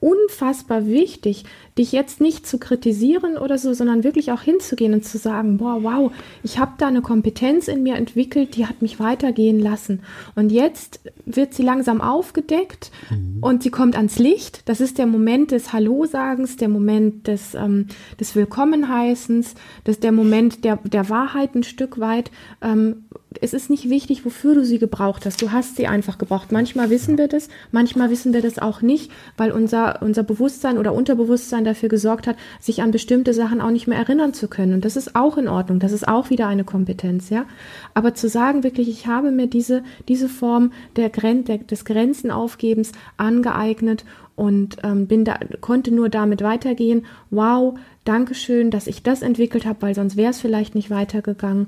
unfassbar 0.00 0.86
wichtig, 0.86 1.44
dich 1.76 1.92
jetzt 1.92 2.20
nicht 2.20 2.46
zu 2.46 2.58
kritisieren 2.58 3.36
oder 3.36 3.58
so, 3.58 3.72
sondern 3.72 4.04
wirklich 4.04 4.32
auch 4.32 4.42
hinzugehen 4.42 4.94
und 4.94 5.04
zu 5.04 5.18
sagen, 5.18 5.58
boah, 5.58 5.82
wow, 5.82 6.12
ich 6.42 6.58
habe 6.58 6.72
da 6.78 6.88
eine 6.88 7.02
Kompetenz 7.02 7.68
in 7.68 7.82
mir 7.82 7.96
entwickelt, 7.96 8.56
die 8.56 8.66
hat 8.66 8.82
mich 8.82 9.00
weitergehen 9.00 9.58
lassen. 9.58 10.00
Und 10.34 10.50
jetzt 10.50 11.00
wird 11.26 11.54
sie 11.54 11.62
langsam 11.62 12.00
aufgedeckt 12.00 12.90
mhm. 13.10 13.38
und 13.40 13.62
sie 13.62 13.70
kommt 13.70 13.96
ans 13.96 14.18
Licht. 14.18 14.68
Das 14.68 14.80
ist 14.80 14.98
der 14.98 15.06
Moment 15.06 15.50
des 15.50 15.72
Hallo-Sagens, 15.72 16.56
der 16.56 16.68
Moment 16.68 17.26
des, 17.26 17.54
ähm, 17.54 17.86
des 18.20 18.34
Willkommenheißens, 18.34 19.54
das 19.84 20.00
der 20.00 20.12
Moment 20.12 20.64
der, 20.64 20.76
der 20.76 21.08
Wahrheit 21.08 21.54
ein 21.54 21.64
Stück 21.64 21.98
weit. 21.98 22.30
Ähm, 22.60 23.04
es 23.40 23.52
ist 23.52 23.68
nicht 23.68 23.90
wichtig, 23.90 24.24
wofür 24.24 24.54
du 24.54 24.64
sie 24.64 24.78
gebraucht 24.78 25.26
hast. 25.26 25.42
Du 25.42 25.52
hast 25.52 25.76
sie 25.76 25.86
einfach 25.86 26.16
gebraucht. 26.16 26.50
Manchmal 26.50 26.88
wissen 26.88 27.18
wir 27.18 27.28
das, 27.28 27.48
manchmal 27.72 28.08
wissen 28.10 28.32
wir 28.32 28.40
das 28.40 28.58
auch 28.58 28.80
nicht, 28.80 29.10
weil 29.36 29.52
unser, 29.52 30.00
unser 30.02 30.22
Bewusstsein 30.22 30.78
oder 30.78 30.94
Unterbewusstsein 30.94 31.64
dafür 31.64 31.90
gesorgt 31.90 32.26
hat, 32.26 32.36
sich 32.58 32.80
an 32.80 32.90
bestimmte 32.90 33.34
Sachen 33.34 33.60
auch 33.60 33.70
nicht 33.70 33.86
mehr 33.86 33.98
erinnern 33.98 34.32
zu 34.32 34.48
können. 34.48 34.72
Und 34.72 34.84
das 34.84 34.96
ist 34.96 35.14
auch 35.14 35.36
in 35.36 35.46
Ordnung. 35.46 35.78
Das 35.78 35.92
ist 35.92 36.08
auch 36.08 36.30
wieder 36.30 36.46
eine 36.46 36.64
Kompetenz, 36.64 37.28
ja. 37.28 37.44
Aber 37.92 38.14
zu 38.14 38.28
sagen 38.28 38.64
wirklich, 38.64 38.88
ich 38.88 39.06
habe 39.06 39.30
mir 39.30 39.46
diese, 39.46 39.82
diese 40.08 40.28
Form 40.28 40.72
der 40.96 41.10
Gren 41.10 41.44
der, 41.44 41.58
des 41.58 41.84
Grenzenaufgebens 41.84 42.92
angeeignet 43.18 44.04
und 44.36 44.76
ähm, 44.84 45.06
bin 45.06 45.24
da, 45.24 45.38
konnte 45.60 45.92
nur 45.92 46.08
damit 46.08 46.42
weitergehen. 46.42 47.04
Wow, 47.30 47.78
Dankeschön, 48.04 48.70
dass 48.70 48.86
ich 48.86 49.02
das 49.02 49.20
entwickelt 49.20 49.66
habe, 49.66 49.82
weil 49.82 49.94
sonst 49.94 50.16
wäre 50.16 50.30
es 50.30 50.40
vielleicht 50.40 50.74
nicht 50.74 50.90
weitergegangen. 50.90 51.66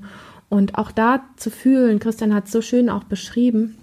Und 0.51 0.77
auch 0.77 0.91
da 0.91 1.23
zu 1.37 1.49
fühlen, 1.49 1.99
Christian 1.99 2.33
hat 2.33 2.47
es 2.47 2.51
so 2.51 2.61
schön 2.61 2.89
auch 2.89 3.05
beschrieben, 3.05 3.77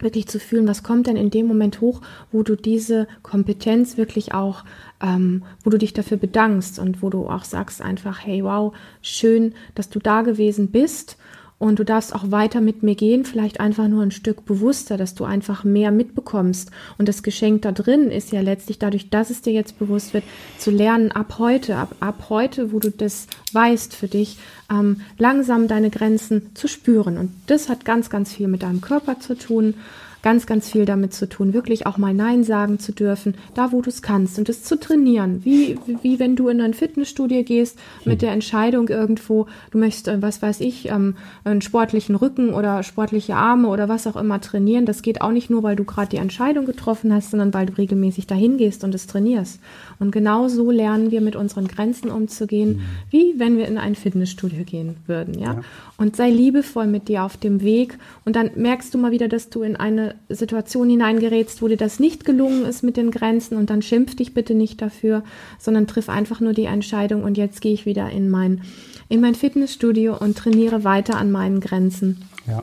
wirklich 0.00 0.28
zu 0.28 0.38
fühlen, 0.38 0.68
was 0.68 0.82
kommt 0.82 1.06
denn 1.06 1.16
in 1.16 1.30
dem 1.30 1.46
Moment 1.46 1.80
hoch, 1.80 2.02
wo 2.30 2.42
du 2.42 2.56
diese 2.56 3.08
Kompetenz 3.22 3.96
wirklich 3.96 4.34
auch, 4.34 4.64
ähm, 5.00 5.44
wo 5.64 5.70
du 5.70 5.78
dich 5.78 5.94
dafür 5.94 6.18
bedankst 6.18 6.78
und 6.78 7.00
wo 7.00 7.08
du 7.08 7.26
auch 7.26 7.44
sagst 7.44 7.80
einfach, 7.80 8.22
hey, 8.22 8.44
wow, 8.44 8.74
schön, 9.00 9.54
dass 9.74 9.88
du 9.88 9.98
da 9.98 10.20
gewesen 10.20 10.70
bist 10.70 11.16
und 11.60 11.78
du 11.78 11.84
darfst 11.84 12.14
auch 12.14 12.30
weiter 12.30 12.62
mit 12.62 12.82
mir 12.82 12.94
gehen, 12.94 13.26
vielleicht 13.26 13.60
einfach 13.60 13.86
nur 13.86 14.02
ein 14.02 14.10
Stück 14.10 14.46
bewusster, 14.46 14.96
dass 14.96 15.14
du 15.14 15.24
einfach 15.24 15.62
mehr 15.62 15.90
mitbekommst. 15.90 16.70
Und 16.96 17.06
das 17.06 17.22
Geschenk 17.22 17.60
da 17.62 17.70
drin 17.70 18.10
ist 18.10 18.32
ja 18.32 18.40
letztlich 18.40 18.78
dadurch, 18.78 19.10
dass 19.10 19.28
es 19.28 19.42
dir 19.42 19.52
jetzt 19.52 19.78
bewusst 19.78 20.14
wird, 20.14 20.24
zu 20.56 20.70
lernen 20.70 21.12
ab 21.12 21.36
heute, 21.38 21.76
ab, 21.76 21.94
ab 22.00 22.30
heute, 22.30 22.72
wo 22.72 22.78
du 22.78 22.90
das 22.90 23.26
weißt 23.52 23.94
für 23.94 24.08
dich, 24.08 24.38
ähm, 24.70 25.02
langsam 25.18 25.68
deine 25.68 25.90
Grenzen 25.90 26.50
zu 26.54 26.66
spüren. 26.66 27.18
Und 27.18 27.30
das 27.46 27.68
hat 27.68 27.84
ganz, 27.84 28.08
ganz 28.08 28.32
viel 28.32 28.48
mit 28.48 28.62
deinem 28.62 28.80
Körper 28.80 29.20
zu 29.20 29.36
tun 29.36 29.74
ganz, 30.22 30.46
ganz 30.46 30.70
viel 30.70 30.84
damit 30.84 31.14
zu 31.14 31.28
tun, 31.28 31.52
wirklich 31.52 31.86
auch 31.86 31.98
mal 31.98 32.14
Nein 32.14 32.44
sagen 32.44 32.78
zu 32.78 32.92
dürfen, 32.92 33.34
da 33.54 33.72
wo 33.72 33.80
du 33.80 33.88
es 33.88 34.02
kannst 34.02 34.38
und 34.38 34.48
es 34.48 34.62
zu 34.62 34.78
trainieren. 34.78 35.40
Wie, 35.44 35.78
wie 36.02 36.18
wenn 36.18 36.36
du 36.36 36.48
in 36.48 36.60
ein 36.60 36.74
Fitnessstudio 36.74 37.42
gehst 37.42 37.78
mit 38.04 38.14
hm. 38.14 38.18
der 38.18 38.32
Entscheidung 38.32 38.88
irgendwo, 38.88 39.46
du 39.70 39.78
möchtest, 39.78 40.08
äh, 40.08 40.22
was 40.22 40.42
weiß 40.42 40.60
ich, 40.60 40.88
ähm, 40.88 41.16
einen 41.44 41.62
sportlichen 41.62 42.14
Rücken 42.14 42.52
oder 42.52 42.82
sportliche 42.82 43.36
Arme 43.36 43.68
oder 43.68 43.88
was 43.88 44.06
auch 44.06 44.16
immer 44.16 44.40
trainieren. 44.40 44.86
Das 44.86 45.02
geht 45.02 45.22
auch 45.22 45.32
nicht 45.32 45.50
nur, 45.50 45.62
weil 45.62 45.76
du 45.76 45.84
gerade 45.84 46.10
die 46.10 46.16
Entscheidung 46.16 46.66
getroffen 46.66 47.12
hast, 47.12 47.30
sondern 47.30 47.54
weil 47.54 47.66
du 47.66 47.78
regelmäßig 47.78 48.26
dahin 48.26 48.58
gehst 48.58 48.84
und 48.84 48.94
es 48.94 49.06
trainierst. 49.06 49.60
Und 49.98 50.10
genau 50.10 50.48
so 50.48 50.70
lernen 50.70 51.10
wir 51.10 51.20
mit 51.20 51.36
unseren 51.36 51.68
Grenzen 51.68 52.10
umzugehen, 52.10 52.76
mhm. 52.76 52.82
wie 53.10 53.34
wenn 53.38 53.56
wir 53.56 53.68
in 53.68 53.78
ein 53.78 53.94
Fitnessstudio 53.94 54.64
gehen 54.64 54.96
würden, 55.06 55.38
ja? 55.38 55.54
ja. 55.54 55.60
Und 55.96 56.16
sei 56.16 56.30
liebevoll 56.30 56.86
mit 56.86 57.08
dir 57.08 57.24
auf 57.24 57.36
dem 57.36 57.62
Weg 57.62 57.98
und 58.24 58.36
dann 58.36 58.50
merkst 58.56 58.94
du 58.94 58.98
mal 58.98 59.10
wieder, 59.12 59.28
dass 59.28 59.50
du 59.50 59.62
in 59.62 59.76
eine 59.76 60.09
Situation 60.28 60.88
hineingerätst, 60.88 61.62
wo 61.62 61.68
dir 61.68 61.76
das 61.76 62.00
nicht 62.00 62.24
gelungen 62.24 62.64
ist 62.64 62.82
mit 62.82 62.96
den 62.96 63.10
Grenzen 63.10 63.56
und 63.56 63.70
dann 63.70 63.82
schimpf 63.82 64.14
dich 64.14 64.34
bitte 64.34 64.54
nicht 64.54 64.80
dafür, 64.82 65.22
sondern 65.58 65.86
triff 65.86 66.08
einfach 66.08 66.40
nur 66.40 66.52
die 66.52 66.64
Entscheidung 66.64 67.22
und 67.24 67.36
jetzt 67.36 67.60
gehe 67.60 67.72
ich 67.72 67.86
wieder 67.86 68.10
in 68.10 68.30
mein, 68.30 68.62
in 69.08 69.20
mein 69.20 69.34
Fitnessstudio 69.34 70.16
und 70.16 70.36
trainiere 70.36 70.84
weiter 70.84 71.16
an 71.16 71.30
meinen 71.30 71.60
Grenzen. 71.60 72.22
Ja. 72.46 72.62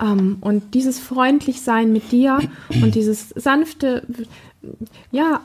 Ähm, 0.00 0.38
und 0.40 0.74
dieses 0.74 0.98
freundlich 0.98 1.60
sein 1.62 1.92
mit 1.92 2.12
dir 2.12 2.38
und 2.82 2.94
dieses 2.94 3.30
sanfte, 3.30 4.02
ja, 5.10 5.40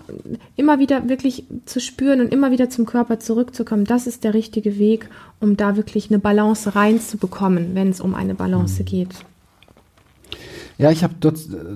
immer 0.55 0.79
wieder 0.79 1.07
wirklich 1.09 1.45
zu 1.65 1.79
spüren 1.79 2.21
und 2.21 2.33
immer 2.33 2.51
wieder 2.51 2.69
zum 2.69 2.85
Körper 2.85 3.19
zurückzukommen, 3.19 3.85
das 3.85 4.07
ist 4.07 4.23
der 4.23 4.33
richtige 4.33 4.77
Weg, 4.79 5.09
um 5.39 5.57
da 5.57 5.75
wirklich 5.75 6.09
eine 6.09 6.19
Balance 6.19 6.75
reinzubekommen, 6.75 7.75
wenn 7.75 7.89
es 7.89 8.01
um 8.01 8.15
eine 8.15 8.35
Balance 8.35 8.81
mhm. 8.81 8.85
geht. 8.85 9.09
Ja, 10.81 10.89
ich 10.89 11.03
habe 11.03 11.13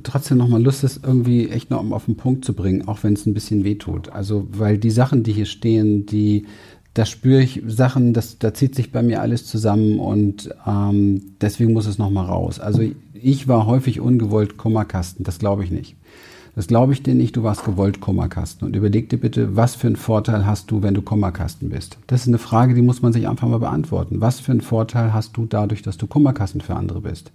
trotzdem 0.02 0.40
nochmal 0.40 0.64
Lust, 0.64 0.84
das 0.84 1.00
irgendwie 1.04 1.48
echt 1.50 1.70
noch 1.70 1.92
auf 1.92 2.06
den 2.06 2.18
Punkt 2.18 2.44
zu 2.44 2.56
bringen, 2.56 2.88
auch 2.88 3.04
wenn 3.04 3.14
es 3.14 3.28
ein 3.28 3.36
bisschen 3.36 3.64
wehtut. 3.64 4.10
Also, 4.10 4.48
weil 4.50 4.80
die 4.80 4.90
Sachen, 4.90 5.22
die 5.22 5.32
hier 5.32 5.46
stehen, 5.46 6.08
die, 6.08 6.48
da 6.96 7.06
spüre 7.06 7.44
ich 7.44 7.62
Sachen, 7.68 8.14
das, 8.14 8.40
da 8.40 8.56
zieht 8.56 8.74
sich 8.74 8.92
bei 8.92 9.04
mir 9.04 9.22
alles 9.22 9.46
zusammen 9.46 10.00
und 10.00 10.50
ähm, 10.66 11.22
deswegen 11.40 11.74
muss 11.74 11.86
es 11.86 12.00
nochmal 12.00 12.26
raus. 12.26 12.60
Also 12.60 12.82
ich 13.14 13.48
war 13.48 13.68
häufig 13.68 14.00
ungewollt 14.00 14.58
Kummerkasten, 14.58 15.24
das 15.24 15.38
glaube 15.38 15.64
ich 15.64 15.70
nicht. 15.70 15.96
Das 16.56 16.66
glaube 16.66 16.94
ich 16.94 17.04
dir 17.04 17.14
nicht, 17.14 17.36
du 17.36 17.44
warst 17.44 17.64
gewollt 17.64 18.02
Kummerkasten. 18.02 18.68
Und 18.68 18.76
überleg 18.76 19.10
dir 19.10 19.20
bitte, 19.20 19.56
was 19.56 19.76
für 19.76 19.86
einen 19.86 19.98
Vorteil 19.98 20.48
hast 20.48 20.72
du, 20.72 20.82
wenn 20.82 20.96
du 20.96 21.04
Kummerkasten 21.04 21.70
bist? 21.70 22.00
Das 22.08 22.22
ist 22.22 22.28
eine 22.28 22.40
Frage, 22.40 22.74
die 22.74 22.82
muss 22.82 23.04
man 23.04 23.14
sich 23.14 23.28
einfach 23.28 23.48
mal 23.48 23.60
beantworten. 23.60 24.20
Was 24.20 24.40
für 24.40 24.54
einen 24.54 24.62
Vorteil 24.62 25.14
hast 25.14 25.38
du 25.38 25.46
dadurch, 25.46 25.84
dass 25.84 25.98
du 25.98 26.08
Kummerkasten 26.08 26.62
für 26.62 26.76
andere 26.76 27.02
bist? 27.02 27.32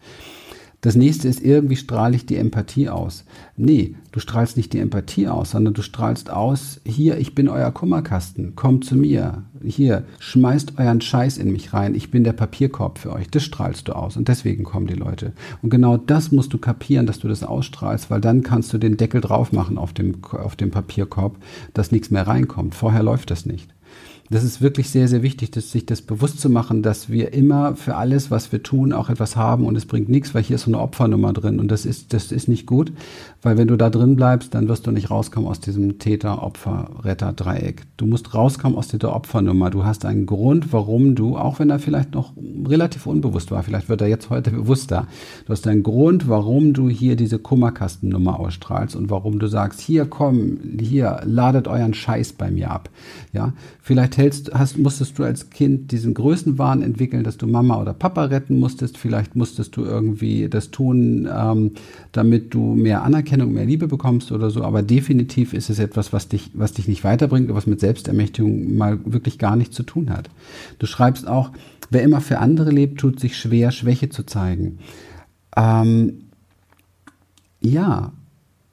Das 0.82 0.94
nächste 0.94 1.28
ist, 1.28 1.42
irgendwie 1.42 1.76
strahle 1.76 2.16
ich 2.16 2.24
die 2.24 2.36
Empathie 2.36 2.88
aus. 2.88 3.24
Nee, 3.56 3.96
du 4.12 4.20
strahlst 4.20 4.56
nicht 4.56 4.72
die 4.72 4.78
Empathie 4.78 5.28
aus, 5.28 5.50
sondern 5.50 5.74
du 5.74 5.82
strahlst 5.82 6.30
aus, 6.30 6.80
hier, 6.84 7.18
ich 7.18 7.34
bin 7.34 7.48
euer 7.48 7.70
Kummerkasten, 7.70 8.56
kommt 8.56 8.86
zu 8.86 8.96
mir. 8.96 9.44
Hier, 9.62 10.04
schmeißt 10.20 10.78
euren 10.78 11.02
Scheiß 11.02 11.36
in 11.36 11.52
mich 11.52 11.74
rein, 11.74 11.94
ich 11.94 12.10
bin 12.10 12.24
der 12.24 12.32
Papierkorb 12.32 12.98
für 12.98 13.12
euch. 13.12 13.28
Das 13.28 13.42
strahlst 13.42 13.88
du 13.88 13.92
aus 13.92 14.16
und 14.16 14.28
deswegen 14.28 14.64
kommen 14.64 14.86
die 14.86 14.94
Leute. 14.94 15.32
Und 15.60 15.68
genau 15.68 15.98
das 15.98 16.32
musst 16.32 16.54
du 16.54 16.58
kapieren, 16.58 17.06
dass 17.06 17.18
du 17.18 17.28
das 17.28 17.42
ausstrahlst, 17.42 18.10
weil 18.10 18.22
dann 18.22 18.42
kannst 18.42 18.72
du 18.72 18.78
den 18.78 18.96
Deckel 18.96 19.20
drauf 19.20 19.52
machen 19.52 19.76
auf 19.76 19.92
dem, 19.92 20.24
auf 20.30 20.56
dem 20.56 20.70
Papierkorb, 20.70 21.36
dass 21.74 21.92
nichts 21.92 22.10
mehr 22.10 22.26
reinkommt. 22.26 22.74
Vorher 22.74 23.02
läuft 23.02 23.30
das 23.30 23.44
nicht 23.44 23.68
das 24.30 24.44
ist 24.44 24.62
wirklich 24.62 24.90
sehr, 24.90 25.08
sehr 25.08 25.22
wichtig, 25.22 25.50
dass 25.50 25.72
sich 25.72 25.86
das 25.86 26.02
bewusst 26.02 26.40
zu 26.40 26.48
machen, 26.48 26.82
dass 26.82 27.10
wir 27.10 27.32
immer 27.32 27.74
für 27.74 27.96
alles, 27.96 28.30
was 28.30 28.52
wir 28.52 28.62
tun, 28.62 28.92
auch 28.92 29.10
etwas 29.10 29.34
haben 29.34 29.66
und 29.66 29.76
es 29.76 29.86
bringt 29.86 30.08
nichts, 30.08 30.34
weil 30.34 30.44
hier 30.44 30.54
ist 30.54 30.62
so 30.62 30.70
eine 30.70 30.78
Opfernummer 30.78 31.32
drin 31.32 31.58
und 31.58 31.68
das 31.68 31.84
ist, 31.84 32.12
das 32.12 32.30
ist 32.30 32.46
nicht 32.46 32.64
gut, 32.64 32.92
weil 33.42 33.56
wenn 33.56 33.68
du 33.68 33.76
da 33.76 33.90
drin 33.90 34.16
bleibst, 34.16 34.54
dann 34.54 34.68
wirst 34.68 34.86
du 34.86 34.90
nicht 34.90 35.10
rauskommen 35.10 35.48
aus 35.48 35.60
diesem 35.60 35.98
Täter-Opfer-Retter-Dreieck. 35.98 37.86
Du 37.96 38.06
musst 38.06 38.34
rauskommen 38.34 38.76
aus 38.76 38.88
dieser 38.88 39.14
Opfernummer. 39.14 39.70
Du 39.70 39.84
hast 39.84 40.04
einen 40.04 40.26
Grund, 40.26 40.72
warum 40.72 41.14
du, 41.14 41.36
auch 41.36 41.58
wenn 41.58 41.70
er 41.70 41.78
vielleicht 41.78 42.14
noch 42.14 42.32
relativ 42.66 43.06
unbewusst 43.06 43.50
war, 43.50 43.62
vielleicht 43.62 43.88
wird 43.88 44.02
er 44.02 44.08
jetzt 44.08 44.30
heute 44.30 44.50
bewusster, 44.50 45.06
du 45.46 45.52
hast 45.52 45.66
einen 45.66 45.82
Grund, 45.82 46.28
warum 46.28 46.74
du 46.74 46.88
hier 46.88 47.16
diese 47.16 47.38
Kummerkastennummer 47.38 48.38
ausstrahlst 48.38 48.94
und 48.94 49.10
warum 49.10 49.38
du 49.38 49.46
sagst, 49.46 49.80
hier 49.80 50.04
komm, 50.04 50.58
hier, 50.78 51.20
ladet 51.24 51.68
euren 51.68 51.94
Scheiß 51.94 52.34
bei 52.34 52.50
mir 52.50 52.70
ab. 52.70 52.90
Ja, 53.32 53.52
vielleicht 53.80 54.16
hältst, 54.16 54.52
hast, 54.52 54.78
musstest 54.78 55.18
du 55.18 55.24
als 55.24 55.50
Kind 55.50 55.92
diesen 55.92 56.14
Größenwahn 56.14 56.82
entwickeln, 56.82 57.24
dass 57.24 57.36
du 57.36 57.46
Mama 57.46 57.80
oder 57.80 57.92
Papa 57.94 58.24
retten 58.24 58.58
musstest. 58.58 58.98
Vielleicht 58.98 59.36
musstest 59.36 59.76
du 59.76 59.84
irgendwie 59.84 60.48
das 60.48 60.70
tun, 60.70 61.28
ähm, 61.32 61.72
damit 62.12 62.52
du 62.54 62.74
mehr 62.74 63.02
Anerkennung, 63.02 63.29
mehr 63.38 63.64
Liebe 63.64 63.88
bekommst 63.88 64.32
oder 64.32 64.50
so. 64.50 64.64
Aber 64.64 64.82
definitiv 64.82 65.52
ist 65.52 65.70
es 65.70 65.78
etwas, 65.78 66.12
was 66.12 66.28
dich, 66.28 66.50
was 66.54 66.72
dich 66.72 66.88
nicht 66.88 67.04
weiterbringt, 67.04 67.52
was 67.54 67.66
mit 67.66 67.80
Selbstermächtigung 67.80 68.76
mal 68.76 68.98
wirklich 69.04 69.38
gar 69.38 69.56
nichts 69.56 69.76
zu 69.76 69.82
tun 69.82 70.10
hat. 70.10 70.30
Du 70.78 70.86
schreibst 70.86 71.26
auch, 71.26 71.50
wer 71.90 72.02
immer 72.02 72.20
für 72.20 72.38
andere 72.38 72.70
lebt, 72.70 73.00
tut 73.00 73.20
sich 73.20 73.36
schwer, 73.36 73.70
Schwäche 73.70 74.08
zu 74.08 74.24
zeigen. 74.24 74.78
Ähm, 75.56 76.24
ja, 77.60 78.12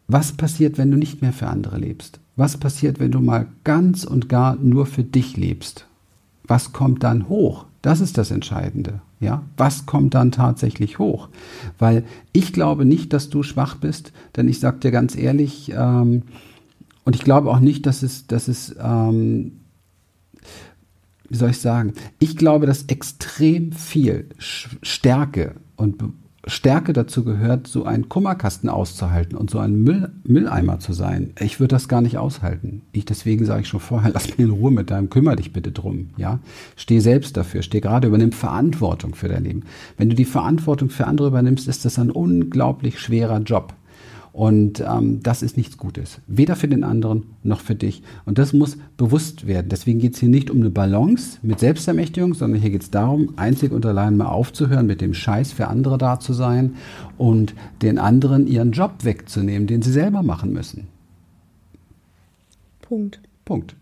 was 0.07 0.33
passiert, 0.33 0.77
wenn 0.77 0.91
du 0.91 0.97
nicht 0.97 1.21
mehr 1.21 1.33
für 1.33 1.47
andere 1.47 1.77
lebst? 1.77 2.19
Was 2.35 2.57
passiert, 2.57 2.99
wenn 2.99 3.11
du 3.11 3.19
mal 3.19 3.47
ganz 3.63 4.03
und 4.03 4.29
gar 4.29 4.55
nur 4.55 4.85
für 4.85 5.03
dich 5.03 5.37
lebst? 5.37 5.85
Was 6.45 6.71
kommt 6.71 7.03
dann 7.03 7.27
hoch? 7.27 7.65
Das 7.87 8.01
ist 8.01 8.17
das 8.17 8.31
Entscheidende. 8.31 8.99
Ja, 9.21 9.43
was 9.55 9.85
kommt 9.85 10.13
dann 10.13 10.33
tatsächlich 10.33 10.99
hoch? 10.99 11.29
Weil 11.79 12.03
ich 12.33 12.51
glaube 12.51 12.83
nicht, 12.83 13.13
dass 13.13 13.29
du 13.29 13.43
schwach 13.43 13.75
bist, 13.75 14.11
denn 14.35 14.49
ich 14.49 14.59
sage 14.59 14.79
dir 14.79 14.91
ganz 14.91 15.15
ehrlich, 15.15 15.71
ähm, 15.73 16.23
und 17.05 17.15
ich 17.15 17.23
glaube 17.23 17.49
auch 17.49 17.61
nicht, 17.61 17.85
dass 17.85 18.03
es, 18.03 18.27
dass 18.27 18.49
es, 18.49 18.75
ähm, 18.77 19.61
wie 21.29 21.37
soll 21.37 21.51
ich 21.51 21.61
sagen? 21.61 21.93
Ich 22.19 22.35
glaube, 22.35 22.65
dass 22.65 22.83
extrem 22.87 23.71
viel 23.71 24.27
Stärke 24.37 25.55
und 25.77 26.03
Stärke 26.47 26.93
dazu 26.93 27.23
gehört, 27.23 27.67
so 27.67 27.83
einen 27.83 28.09
Kummerkasten 28.09 28.69
auszuhalten 28.69 29.37
und 29.37 29.49
so 29.49 29.59
ein 29.59 29.83
Müll, 29.83 30.11
Mülleimer 30.23 30.79
zu 30.79 30.93
sein. 30.93 31.33
Ich 31.39 31.59
würde 31.59 31.75
das 31.75 31.87
gar 31.87 32.01
nicht 32.01 32.17
aushalten. 32.17 32.81
Ich, 32.93 33.05
deswegen 33.05 33.45
sage 33.45 33.61
ich 33.61 33.67
schon 33.67 33.79
vorher, 33.79 34.11
lass 34.13 34.29
mich 34.29 34.39
in 34.39 34.49
Ruhe 34.49 34.71
mit 34.71 34.89
deinem, 34.89 35.09
kümmere 35.09 35.35
dich 35.35 35.53
bitte 35.53 35.71
drum. 35.71 36.11
Ja, 36.17 36.39
steh 36.75 36.99
selbst 36.99 37.37
dafür, 37.37 37.61
steh 37.61 37.81
gerade, 37.81 38.07
übernimm 38.07 38.31
Verantwortung 38.31 39.13
für 39.13 39.27
dein 39.27 39.43
Leben. 39.43 39.63
Wenn 39.97 40.09
du 40.09 40.15
die 40.15 40.25
Verantwortung 40.25 40.89
für 40.89 41.05
andere 41.05 41.27
übernimmst, 41.27 41.67
ist 41.67 41.85
das 41.85 41.99
ein 41.99 42.11
unglaublich 42.11 42.99
schwerer 42.99 43.39
Job. 43.39 43.73
Und 44.37 44.81
ähm, 44.87 45.23
das 45.23 45.41
ist 45.41 45.57
nichts 45.57 45.77
Gutes. 45.77 46.19
Weder 46.27 46.55
für 46.55 46.67
den 46.67 46.83
anderen 46.83 47.23
noch 47.41 47.59
für 47.59 47.73
dich. 47.73 48.03
Und 48.23 48.37
das 48.37 48.53
muss 48.53 48.77
bewusst 48.95 49.47
werden. 49.47 49.69
Deswegen 49.69 49.97
geht 49.97 50.13
es 50.13 50.19
hier 50.19 50.29
nicht 50.29 50.51
um 50.51 50.59
eine 50.59 50.69
Balance 50.69 51.39
mit 51.41 51.59
Selbstermächtigung, 51.59 52.35
sondern 52.35 52.61
hier 52.61 52.69
geht 52.69 52.83
es 52.83 52.91
darum, 52.91 53.33
einzig 53.35 53.71
und 53.71 53.83
allein 53.83 54.15
mal 54.15 54.27
aufzuhören, 54.27 54.85
mit 54.85 55.01
dem 55.01 55.15
Scheiß 55.15 55.53
für 55.53 55.69
andere 55.69 55.97
da 55.97 56.19
zu 56.19 56.33
sein 56.33 56.75
und 57.17 57.55
den 57.81 57.97
anderen 57.97 58.45
ihren 58.45 58.73
Job 58.73 59.03
wegzunehmen, 59.03 59.65
den 59.65 59.81
sie 59.81 59.91
selber 59.91 60.21
machen 60.21 60.53
müssen. 60.53 60.85
Punkt. 62.83 63.19
Punkt 63.43 63.75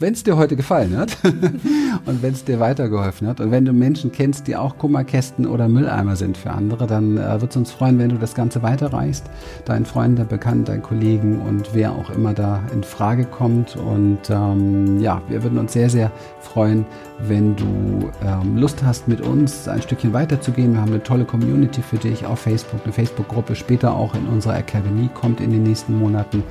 wenn 0.00 0.12
es 0.12 0.22
dir 0.22 0.36
heute 0.36 0.54
gefallen 0.54 0.96
hat 0.96 1.16
und 1.24 2.22
wenn 2.22 2.32
es 2.32 2.44
dir 2.44 2.60
weitergeholfen 2.60 3.26
hat 3.26 3.40
und 3.40 3.50
wenn 3.50 3.64
du 3.64 3.72
Menschen 3.72 4.12
kennst, 4.12 4.46
die 4.46 4.54
auch 4.54 4.78
Kummerkästen 4.78 5.44
oder 5.44 5.68
Mülleimer 5.68 6.14
sind 6.14 6.36
für 6.36 6.50
andere, 6.50 6.86
dann 6.86 7.16
äh, 7.16 7.32
würde 7.32 7.48
es 7.48 7.56
uns 7.56 7.72
freuen, 7.72 7.98
wenn 7.98 8.10
du 8.10 8.16
das 8.16 8.34
Ganze 8.34 8.62
weiterreichst, 8.62 9.24
deinen 9.64 9.86
Freunden, 9.86 10.26
Bekannten, 10.28 10.64
deinen 10.66 10.82
Kollegen 10.82 11.40
und 11.40 11.74
wer 11.74 11.92
auch 11.92 12.10
immer 12.10 12.32
da 12.32 12.62
in 12.72 12.84
Frage 12.84 13.24
kommt. 13.24 13.76
Und 13.76 14.30
ähm, 14.30 15.00
ja, 15.00 15.20
wir 15.28 15.42
würden 15.42 15.58
uns 15.58 15.72
sehr, 15.72 15.90
sehr 15.90 16.12
freuen, 16.40 16.86
wenn 17.18 17.56
du 17.56 18.10
ähm, 18.24 18.56
Lust 18.56 18.84
hast, 18.84 19.08
mit 19.08 19.20
uns 19.20 19.66
ein 19.66 19.82
Stückchen 19.82 20.12
weiterzugehen. 20.12 20.74
Wir 20.74 20.80
haben 20.80 20.92
eine 20.92 21.02
tolle 21.02 21.24
Community 21.24 21.82
für 21.82 21.96
dich 21.96 22.24
auf 22.24 22.38
Facebook, 22.38 22.80
eine 22.84 22.92
Facebook-Gruppe, 22.92 23.56
später 23.56 23.94
auch 23.94 24.14
in 24.14 24.26
unserer 24.26 24.54
Akademie 24.54 25.10
kommt 25.12 25.40
in 25.40 25.50
den 25.50 25.64
nächsten 25.64 25.98
Monaten 25.98 26.44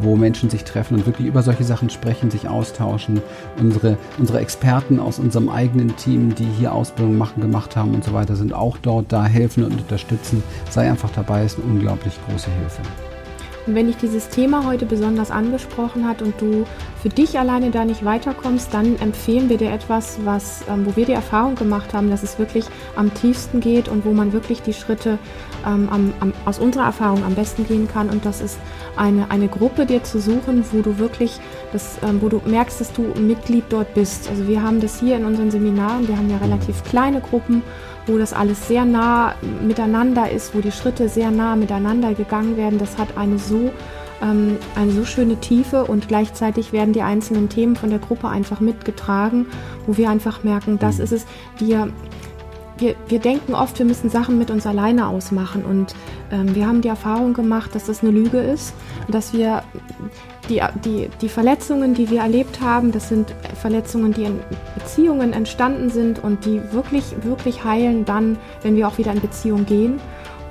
wo 0.00 0.16
Menschen 0.16 0.50
sich 0.50 0.64
treffen 0.64 0.94
und 0.94 1.06
wirklich 1.06 1.26
über 1.26 1.42
solche 1.42 1.64
Sachen 1.64 1.90
sprechen, 1.90 2.30
sich 2.30 2.48
austauschen. 2.48 3.20
Unsere, 3.58 3.96
unsere 4.18 4.40
Experten 4.40 5.00
aus 5.00 5.18
unserem 5.18 5.48
eigenen 5.48 5.96
Team, 5.96 6.34
die 6.34 6.48
hier 6.58 6.72
Ausbildung 6.72 7.18
machen, 7.18 7.40
gemacht 7.40 7.76
haben 7.76 7.94
und 7.94 8.04
so 8.04 8.12
weiter, 8.12 8.36
sind 8.36 8.52
auch 8.52 8.78
dort 8.78 9.12
da, 9.12 9.24
helfen 9.24 9.64
und 9.64 9.72
unterstützen. 9.72 10.42
Sei 10.70 10.88
einfach 10.88 11.10
dabei, 11.10 11.44
ist 11.44 11.58
eine 11.58 11.66
unglaublich 11.66 12.18
große 12.26 12.50
Hilfe. 12.50 12.82
Und 13.66 13.74
wenn 13.74 13.86
dich 13.86 13.96
dieses 13.96 14.28
Thema 14.28 14.66
heute 14.66 14.86
besonders 14.86 15.30
angesprochen 15.30 16.08
hat 16.08 16.22
und 16.22 16.40
du 16.40 16.64
für 17.02 17.08
dich 17.08 17.38
alleine 17.38 17.70
da 17.70 17.84
nicht 17.84 18.04
weiterkommst, 18.04 18.72
dann 18.72 18.98
empfehlen 19.00 19.48
wir 19.48 19.56
dir 19.56 19.70
etwas, 19.70 20.18
was, 20.24 20.62
ähm, 20.68 20.86
wo 20.86 20.96
wir 20.96 21.06
die 21.06 21.12
Erfahrung 21.12 21.54
gemacht 21.54 21.94
haben, 21.94 22.10
dass 22.10 22.22
es 22.22 22.38
wirklich 22.38 22.64
am 22.96 23.12
tiefsten 23.14 23.60
geht 23.60 23.88
und 23.88 24.04
wo 24.04 24.12
man 24.12 24.32
wirklich 24.32 24.62
die 24.62 24.72
Schritte 24.72 25.18
ähm, 25.66 25.88
am, 25.90 26.12
am, 26.20 26.32
aus 26.44 26.58
unserer 26.58 26.84
Erfahrung 26.84 27.24
am 27.24 27.34
besten 27.34 27.66
gehen 27.66 27.88
kann. 27.88 28.10
Und 28.10 28.24
das 28.24 28.40
ist 28.40 28.58
eine, 28.96 29.30
eine 29.30 29.48
Gruppe 29.48 29.86
dir 29.86 30.02
zu 30.02 30.20
suchen, 30.20 30.64
wo 30.72 30.82
du 30.82 30.98
wirklich, 30.98 31.38
das, 31.72 31.98
ähm, 32.02 32.20
wo 32.20 32.28
du 32.28 32.40
merkst, 32.44 32.80
dass 32.80 32.92
du 32.92 33.02
Mitglied 33.18 33.64
dort 33.68 33.94
bist. 33.94 34.28
Also 34.28 34.46
wir 34.46 34.62
haben 34.62 34.80
das 34.80 35.00
hier 35.00 35.16
in 35.16 35.24
unseren 35.24 35.50
Seminaren, 35.50 36.08
wir 36.08 36.16
haben 36.16 36.30
ja 36.30 36.38
relativ 36.38 36.82
kleine 36.84 37.20
Gruppen 37.20 37.62
wo 38.10 38.18
das 38.18 38.32
alles 38.32 38.66
sehr 38.68 38.84
nah 38.84 39.34
miteinander 39.62 40.30
ist, 40.30 40.54
wo 40.54 40.60
die 40.60 40.72
Schritte 40.72 41.08
sehr 41.08 41.30
nah 41.30 41.56
miteinander 41.56 42.14
gegangen 42.14 42.56
werden. 42.56 42.78
Das 42.78 42.98
hat 42.98 43.16
eine 43.16 43.38
so, 43.38 43.70
ähm, 44.22 44.58
eine 44.74 44.90
so 44.90 45.04
schöne 45.04 45.36
Tiefe 45.36 45.84
und 45.84 46.08
gleichzeitig 46.08 46.72
werden 46.72 46.92
die 46.92 47.02
einzelnen 47.02 47.48
Themen 47.48 47.76
von 47.76 47.90
der 47.90 47.98
Gruppe 47.98 48.28
einfach 48.28 48.60
mitgetragen, 48.60 49.46
wo 49.86 49.96
wir 49.96 50.10
einfach 50.10 50.42
merken, 50.42 50.78
das 50.78 50.98
mhm. 50.98 51.04
ist 51.04 51.12
es, 51.12 51.26
wir, 51.58 51.88
wir, 52.78 52.94
wir 53.08 53.18
denken 53.18 53.54
oft, 53.54 53.78
wir 53.78 53.86
müssen 53.86 54.10
Sachen 54.10 54.38
mit 54.38 54.50
uns 54.50 54.66
alleine 54.66 55.08
ausmachen 55.08 55.64
und 55.64 55.94
ähm, 56.32 56.54
wir 56.54 56.66
haben 56.66 56.80
die 56.80 56.88
Erfahrung 56.88 57.34
gemacht, 57.34 57.74
dass 57.74 57.86
das 57.86 58.02
eine 58.02 58.10
Lüge 58.10 58.38
ist 58.38 58.74
und 59.06 59.14
dass 59.14 59.32
wir 59.32 59.62
die, 60.50 60.60
die, 60.84 61.08
die 61.20 61.28
Verletzungen, 61.28 61.94
die 61.94 62.10
wir 62.10 62.20
erlebt 62.20 62.60
haben, 62.60 62.92
das 62.92 63.08
sind 63.08 63.34
Verletzungen, 63.60 64.12
die 64.12 64.24
in 64.24 64.40
Beziehungen 64.74 65.32
entstanden 65.32 65.88
sind 65.88 66.22
und 66.22 66.44
die 66.44 66.60
wirklich, 66.72 67.04
wirklich 67.22 67.64
heilen 67.64 68.04
dann, 68.04 68.36
wenn 68.62 68.76
wir 68.76 68.88
auch 68.88 68.98
wieder 68.98 69.12
in 69.12 69.20
Beziehung 69.20 69.64
gehen. 69.64 70.00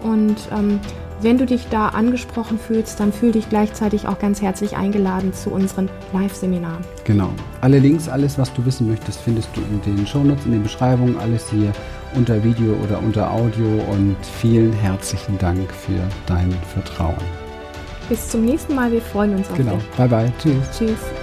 Und 0.02 0.38
ähm, 0.58 0.80
wenn 1.22 1.38
du 1.38 1.46
dich 1.46 1.68
da 1.70 1.90
angesprochen 1.90 2.58
fühlst, 2.58 3.02
dann 3.02 3.12
fühl 3.12 3.34
dich 3.34 3.50
gleichzeitig 3.50 4.08
auch 4.08 4.20
ganz 4.20 4.42
herzlich 4.42 4.78
eingeladen 4.78 5.34
zu 5.34 5.50
unseren 5.50 5.90
Live-Seminaren. 6.14 6.86
Genau. 7.04 7.30
Alle 7.60 7.80
Links, 7.80 8.08
alles, 8.08 8.38
was 8.38 8.54
du 8.54 8.66
wissen 8.66 8.88
möchtest, 8.88 9.20
findest 9.20 9.50
du 9.54 9.62
in 9.62 9.98
den 9.98 10.08
Shownotes, 10.08 10.46
in 10.46 10.54
den 10.54 10.64
Beschreibungen, 10.64 11.18
alles 11.18 11.50
hier 11.50 11.74
unter 12.16 12.42
Video 12.42 12.74
oder 12.82 13.00
unter 13.00 13.30
Audio. 13.30 13.68
Und 13.92 14.16
vielen 14.40 14.72
herzlichen 14.72 15.38
Dank 15.38 15.70
für 15.74 16.00
dein 16.26 16.54
Vertrauen. 16.74 17.49
Bis 18.10 18.28
zum 18.28 18.44
nächsten 18.44 18.76
Mal. 18.76 18.92
Wir 18.92 19.02
freuen 19.02 19.36
uns 19.36 19.50
auf 19.50 19.56
genau. 19.56 19.76
dich. 19.76 19.84
Genau. 19.96 20.10
Bye 20.10 20.10
bye. 20.10 20.34
Tschüss. 20.42 20.78
Tschüss. 20.78 21.19